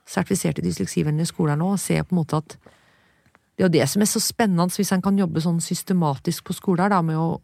sertifiserte 0.06 0.62
dysleksivennlige 0.62 1.32
skoler 1.32 1.59
nå, 1.59 1.72
og 1.74 1.82
ser 1.82 2.04
på 2.06 2.14
en 2.14 2.20
måte 2.20 2.38
at 2.38 2.56
det 3.56 3.64
er 3.64 3.70
jo 3.70 3.74
det 3.78 3.87
som 3.88 4.02
er 4.04 4.11
så 4.11 4.20
spennende 4.20 4.68
hvis 4.76 4.92
en 4.92 5.02
kan 5.04 5.16
jobbe 5.16 5.40
sånn 5.40 5.62
systematisk 5.64 6.44
på 6.46 6.56
skoler, 6.59 6.92
da, 6.92 7.00
med 7.02 7.16
å 7.16 7.38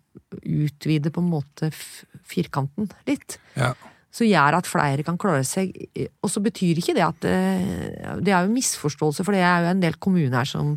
utvide 0.45 1.11
på 1.13 1.23
en 1.23 1.31
måte 1.33 1.71
firkanten 1.73 2.91
litt. 3.09 3.39
Ja. 3.57 3.73
Så 4.13 4.29
gjør 4.29 4.59
at 4.59 4.69
flere 4.69 5.07
kan 5.07 5.17
klare 5.17 5.45
seg. 5.49 5.73
Og 6.21 6.29
så 6.29 6.43
betyr 6.45 6.83
ikke 6.83 6.93
det 6.99 7.07
at 7.07 7.25
eh, 7.25 8.19
Det 8.21 8.29
er 8.29 8.45
jo 8.45 8.53
misforståelse, 8.53 9.25
for 9.25 9.33
det 9.33 9.41
er 9.41 9.65
jo 9.65 9.71
en 9.71 9.81
del 9.81 9.97
kommuner 9.97 10.45
som 10.49 10.75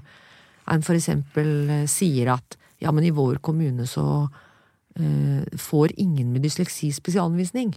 en 0.71 0.85
for 0.88 0.95
eksempel 0.95 1.51
eh, 1.81 1.89
sier 1.91 2.31
at 2.38 2.55
ja, 2.79 2.93
men 2.95 3.03
i 3.03 3.13
vår 3.15 3.41
kommune 3.43 3.83
så 3.91 4.05
får 5.60 5.91
ingen 5.99 6.29
med 6.31 6.45
dysleksi 6.45 6.88
spesialundervisning. 6.95 7.73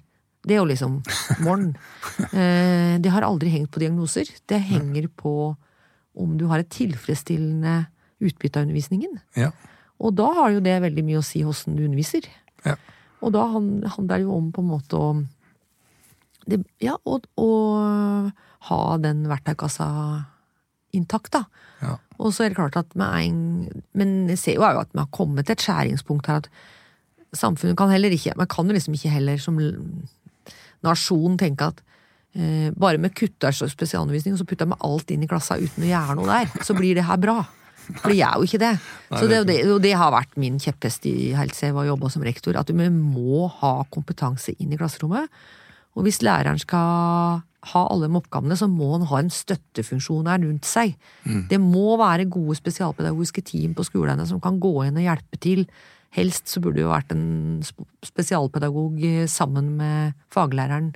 Det 0.47 0.55
er 0.55 0.61
jo 0.63 0.69
liksom 0.71 1.01
morgen. 1.45 1.73
Eh, 2.29 2.99
det 2.99 3.11
har 3.13 3.23
aldri 3.23 3.51
hengt 3.53 3.71
på 3.71 3.81
diagnoser. 3.83 4.29
Det 4.51 4.59
henger 4.59 5.07
på 5.17 5.55
om 6.19 6.35
du 6.39 6.47
har 6.51 6.61
et 6.63 6.71
tilfredsstillende 6.71 7.87
utbytte 8.19 8.59
av 8.59 8.67
undervisningen. 8.67 9.21
Ja. 9.39 9.53
Og 10.03 10.15
da 10.19 10.27
har 10.35 10.53
jo 10.55 10.63
det 10.63 10.77
veldig 10.83 11.05
mye 11.07 11.21
å 11.21 11.27
si 11.27 11.45
hvordan 11.47 11.79
du 11.79 11.85
underviser. 11.87 12.27
Ja. 12.67 12.75
Og 13.23 13.35
da 13.35 13.47
handler 13.51 14.13
det 14.13 14.25
jo 14.25 14.35
om 14.35 14.51
på 14.55 14.63
en 14.65 14.71
måte 14.73 14.99
å 14.99 15.13
det, 16.49 16.63
Ja, 16.83 16.97
å, 17.05 17.19
å 17.21 17.51
ha 18.71 18.81
den 19.03 19.27
verktøykassa 19.29 19.89
intakt, 20.97 21.33
da. 21.37 21.45
Ja. 21.83 21.99
Og 22.19 22.33
så 22.35 22.45
er 22.45 22.51
det 22.51 22.59
klart 22.59 22.79
at 22.81 22.95
med 22.99 23.29
en 23.29 23.83
Men 23.95 24.15
jeg 24.33 24.41
ser 24.41 24.63
er 24.65 24.75
jo 24.75 24.83
at 24.83 24.91
vi 24.95 25.03
har 25.03 25.11
kommet 25.15 25.47
til 25.47 25.55
et 25.55 25.63
skjæringspunkt 25.63 26.27
her 26.27 26.43
at 26.43 26.49
samfunnet 27.37 27.77
kan 27.77 27.91
heller 27.93 28.15
ikke 28.15 28.37
Man 28.39 28.49
kan 28.51 28.69
jo 28.69 28.77
liksom 28.77 28.95
ikke 28.97 29.13
heller 29.13 29.41
som 29.43 29.59
nasjon 30.85 31.37
tenke 31.41 31.69
at 31.73 31.81
eh, 32.39 32.71
bare 32.79 33.01
med 33.03 33.15
kutter 33.19 33.55
så 33.55 33.69
spesialundervisning, 33.71 34.37
og 34.37 34.43
så 34.43 34.49
putter 34.49 34.69
vi 34.71 34.79
alt 34.89 35.11
inn 35.15 35.25
i 35.27 35.31
klassa 35.31 35.59
uten 35.59 35.85
å 35.85 35.91
gjøre 35.91 36.19
noe 36.19 36.29
der, 36.31 36.65
så 36.65 36.77
blir 36.79 36.99
det 36.99 37.07
her 37.09 37.21
bra. 37.21 37.41
For 37.89 38.13
det 38.13 38.21
er 38.21 38.37
jo 38.37 38.45
ikke 38.45 38.61
det. 38.61 38.75
Nei, 39.09 39.19
Så 39.19 39.29
det, 39.31 39.39
det 39.49 39.59
og 39.73 39.81
det 39.83 39.95
har 39.97 40.13
vært 40.13 40.37
min 40.41 40.59
kjepphest 40.61 41.07
i 41.09 41.33
helse 41.37 41.71
jeg 41.71 41.77
var 41.77 41.89
jobba 41.89 42.11
som 42.13 42.25
rektor, 42.27 42.57
at 42.61 42.69
vi 42.69 42.89
må 42.93 43.47
ha 43.63 43.75
kompetanse 43.91 44.53
inn 44.61 44.75
i 44.75 44.81
klasserommet. 44.81 45.33
Og 45.97 46.05
hvis 46.07 46.21
læreren 46.23 46.61
skal 46.61 47.41
ha 47.73 47.81
alle 47.91 48.07
de 48.07 48.19
oppgavene, 48.21 48.55
så 48.61 48.69
må 48.71 48.93
han 48.93 49.07
ha 49.11 49.19
en 49.19 49.33
støttefunksjon 49.33 50.29
her 50.31 50.39
rundt 50.45 50.69
seg. 50.69 50.93
Det 51.51 51.59
må 51.59 51.97
være 51.99 52.29
gode 52.31 52.55
spesialpedagogiske 52.61 53.43
team 53.49 53.75
på 53.75 53.87
skolene 53.89 54.27
som 54.29 54.39
kan 54.41 54.61
gå 54.63 54.71
inn 54.87 55.01
og 55.01 55.09
hjelpe 55.09 55.41
til. 55.43 55.65
Helst 56.17 56.49
så 56.49 56.61
burde 56.65 56.79
det 56.81 56.87
jo 56.87 56.93
vært 56.93 57.13
en 57.13 57.61
spesialpedagog 58.07 59.03
eh, 59.05 59.27
sammen 59.29 59.75
med 59.77 60.15
faglæreren. 60.33 60.95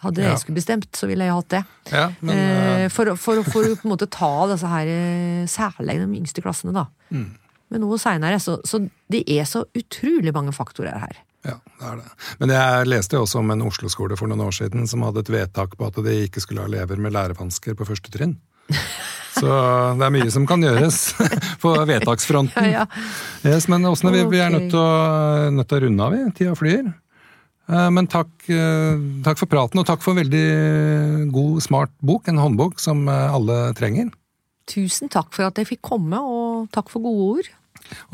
Hadde 0.00 0.22
Ja. 0.24 0.30
jeg 0.32 0.40
skulle 0.40 0.56
bestemt, 0.56 0.88
så 0.96 1.06
ville 1.06 1.24
jeg 1.28 1.34
hatt 1.36 1.48
det. 1.52 1.64
ja, 1.92 2.06
men 2.20 2.36
eh, 2.36 2.58
Eh, 2.80 2.88
for, 2.88 3.10
for, 3.20 3.42
for 3.44 3.66
å 3.68 3.74
på 3.76 3.84
en 3.84 3.92
måte 3.92 4.06
ta 4.08 4.46
disse 4.48 4.66
her, 4.66 4.88
eh, 4.88 5.46
særlig 5.50 5.98
de 6.00 6.06
yngste 6.16 6.40
klassene, 6.42 6.72
da. 6.72 6.86
Mm. 7.12 7.26
Men 7.70 7.80
noe 7.84 7.98
seinere. 8.00 8.38
Så, 8.40 8.56
så 8.64 8.80
det 9.12 9.24
er 9.28 9.44
så 9.44 9.66
utrolig 9.76 10.32
mange 10.32 10.54
faktorer 10.56 10.96
her. 11.02 11.18
Ja, 11.44 11.58
det 11.78 11.86
er 11.90 11.96
det. 12.00 12.08
Men 12.40 12.50
jeg 12.54 12.86
leste 12.88 13.16
jo 13.16 13.22
også 13.26 13.38
om 13.40 13.50
en 13.52 13.62
Oslo-skole 13.62 14.16
for 14.16 14.28
noen 14.28 14.40
år 14.46 14.52
siden 14.56 14.88
som 14.88 15.04
hadde 15.06 15.20
et 15.20 15.30
vedtak 15.32 15.76
på 15.76 15.86
at 15.86 16.00
de 16.04 16.16
ikke 16.26 16.40
skulle 16.40 16.64
ha 16.64 16.68
elever 16.68 16.96
med 17.00 17.12
lærevansker 17.12 17.76
på 17.78 17.86
første 17.88 18.10
trinn. 18.12 18.38
Så 19.36 19.50
det 20.00 20.06
er 20.06 20.14
mye 20.14 20.30
som 20.34 20.46
kan 20.48 20.64
gjøres 20.64 21.02
på 21.62 21.74
vedtaksfronten. 21.88 22.70
Ja, 22.70 22.82
ja. 22.82 23.04
Yes, 23.46 23.68
men 23.70 23.86
Åsne, 23.88 24.12
vi, 24.14 24.24
vi 24.32 24.42
er 24.42 24.50
nødt 24.52 24.70
til, 24.72 24.80
å, 24.80 25.50
nødt 25.54 25.70
til 25.70 25.78
å 25.78 25.84
runde 25.86 26.08
av, 26.08 26.16
vi. 26.16 26.32
Tida 26.40 26.56
flyr. 26.58 26.90
Eh, 27.70 27.90
Men 27.94 28.08
takk, 28.10 28.32
eh, 28.50 28.98
takk 29.24 29.38
for 29.38 29.50
praten, 29.50 29.80
og 29.80 29.86
takk 29.86 30.02
for 30.02 30.14
en 30.14 30.22
veldig 30.24 31.30
god, 31.34 31.62
smart 31.62 31.94
bok. 32.02 32.28
En 32.28 32.40
håndbok 32.42 32.82
som 32.82 33.06
eh, 33.08 33.34
alle 33.34 33.62
trenger. 33.78 34.10
Tusen 34.70 35.10
takk 35.10 35.32
for 35.34 35.48
at 35.48 35.58
jeg 35.58 35.68
fikk 35.74 35.82
komme, 35.92 36.18
og 36.18 36.70
takk 36.74 36.90
for 36.92 37.02
gode 37.02 37.30
ord. 37.38 37.50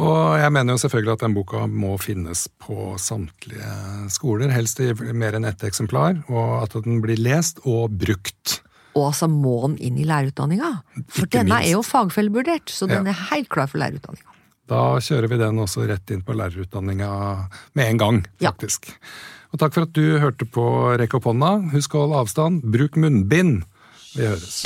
Og 0.00 0.38
jeg 0.40 0.52
mener 0.54 0.72
jo 0.72 0.80
selvfølgelig 0.80 1.12
at 1.16 1.24
den 1.26 1.34
boka 1.36 1.66
må 1.68 1.96
finnes 2.00 2.46
på 2.62 2.94
samtlige 3.00 3.72
skoler, 4.12 4.52
helst 4.54 4.80
i 4.80 4.92
mer 5.12 5.36
enn 5.36 5.48
ett 5.48 5.64
eksemplar, 5.66 6.22
og 6.32 6.62
at 6.62 6.76
den 6.86 7.02
blir 7.04 7.20
lest 7.20 7.60
og 7.66 7.92
brukt. 8.00 8.60
Og 8.96 9.10
altså 9.10 9.28
må 9.28 9.58
den 9.66 9.76
inn 9.84 9.98
i 10.00 10.06
lærerutdanninga. 10.08 10.70
For 11.12 11.26
Ikke 11.26 11.38
denne 11.42 11.52
minst. 11.58 11.68
er 11.68 11.72
jo 11.76 11.82
fagfellevurdert, 11.84 12.72
så 12.72 12.88
den 12.88 13.04
Ja. 13.04 13.12
er 13.12 13.20
helt 13.30 13.48
klar 13.52 13.68
for 13.68 13.78
lærerutdanninga. 13.78 14.32
Da 14.66 14.96
kjører 14.98 15.28
vi 15.28 15.36
den 15.38 15.58
også 15.62 15.86
rett 15.86 16.10
inn 16.10 16.22
på 16.22 16.34
lærerutdanninga 16.34 17.48
med 17.74 17.90
en 17.90 17.98
gang, 17.98 18.26
Ja. 18.40 18.50
faktisk. 18.50 18.88
Og 19.52 19.60
takk 19.60 19.74
for 19.74 19.82
at 19.82 19.92
du 19.92 20.18
hørte 20.18 20.44
på 20.50 20.96
Rekk 20.98 21.14
opp 21.14 21.24
hånda. 21.24 21.70
Husk 21.72 21.94
å 21.94 22.06
holde 22.08 22.16
avstand. 22.24 22.62
Bruk 22.64 22.96
munnbind. 22.96 23.62
Vi 24.16 24.24
høres. 24.26 24.64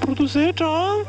Produsert 0.00 0.60
av 0.62 1.05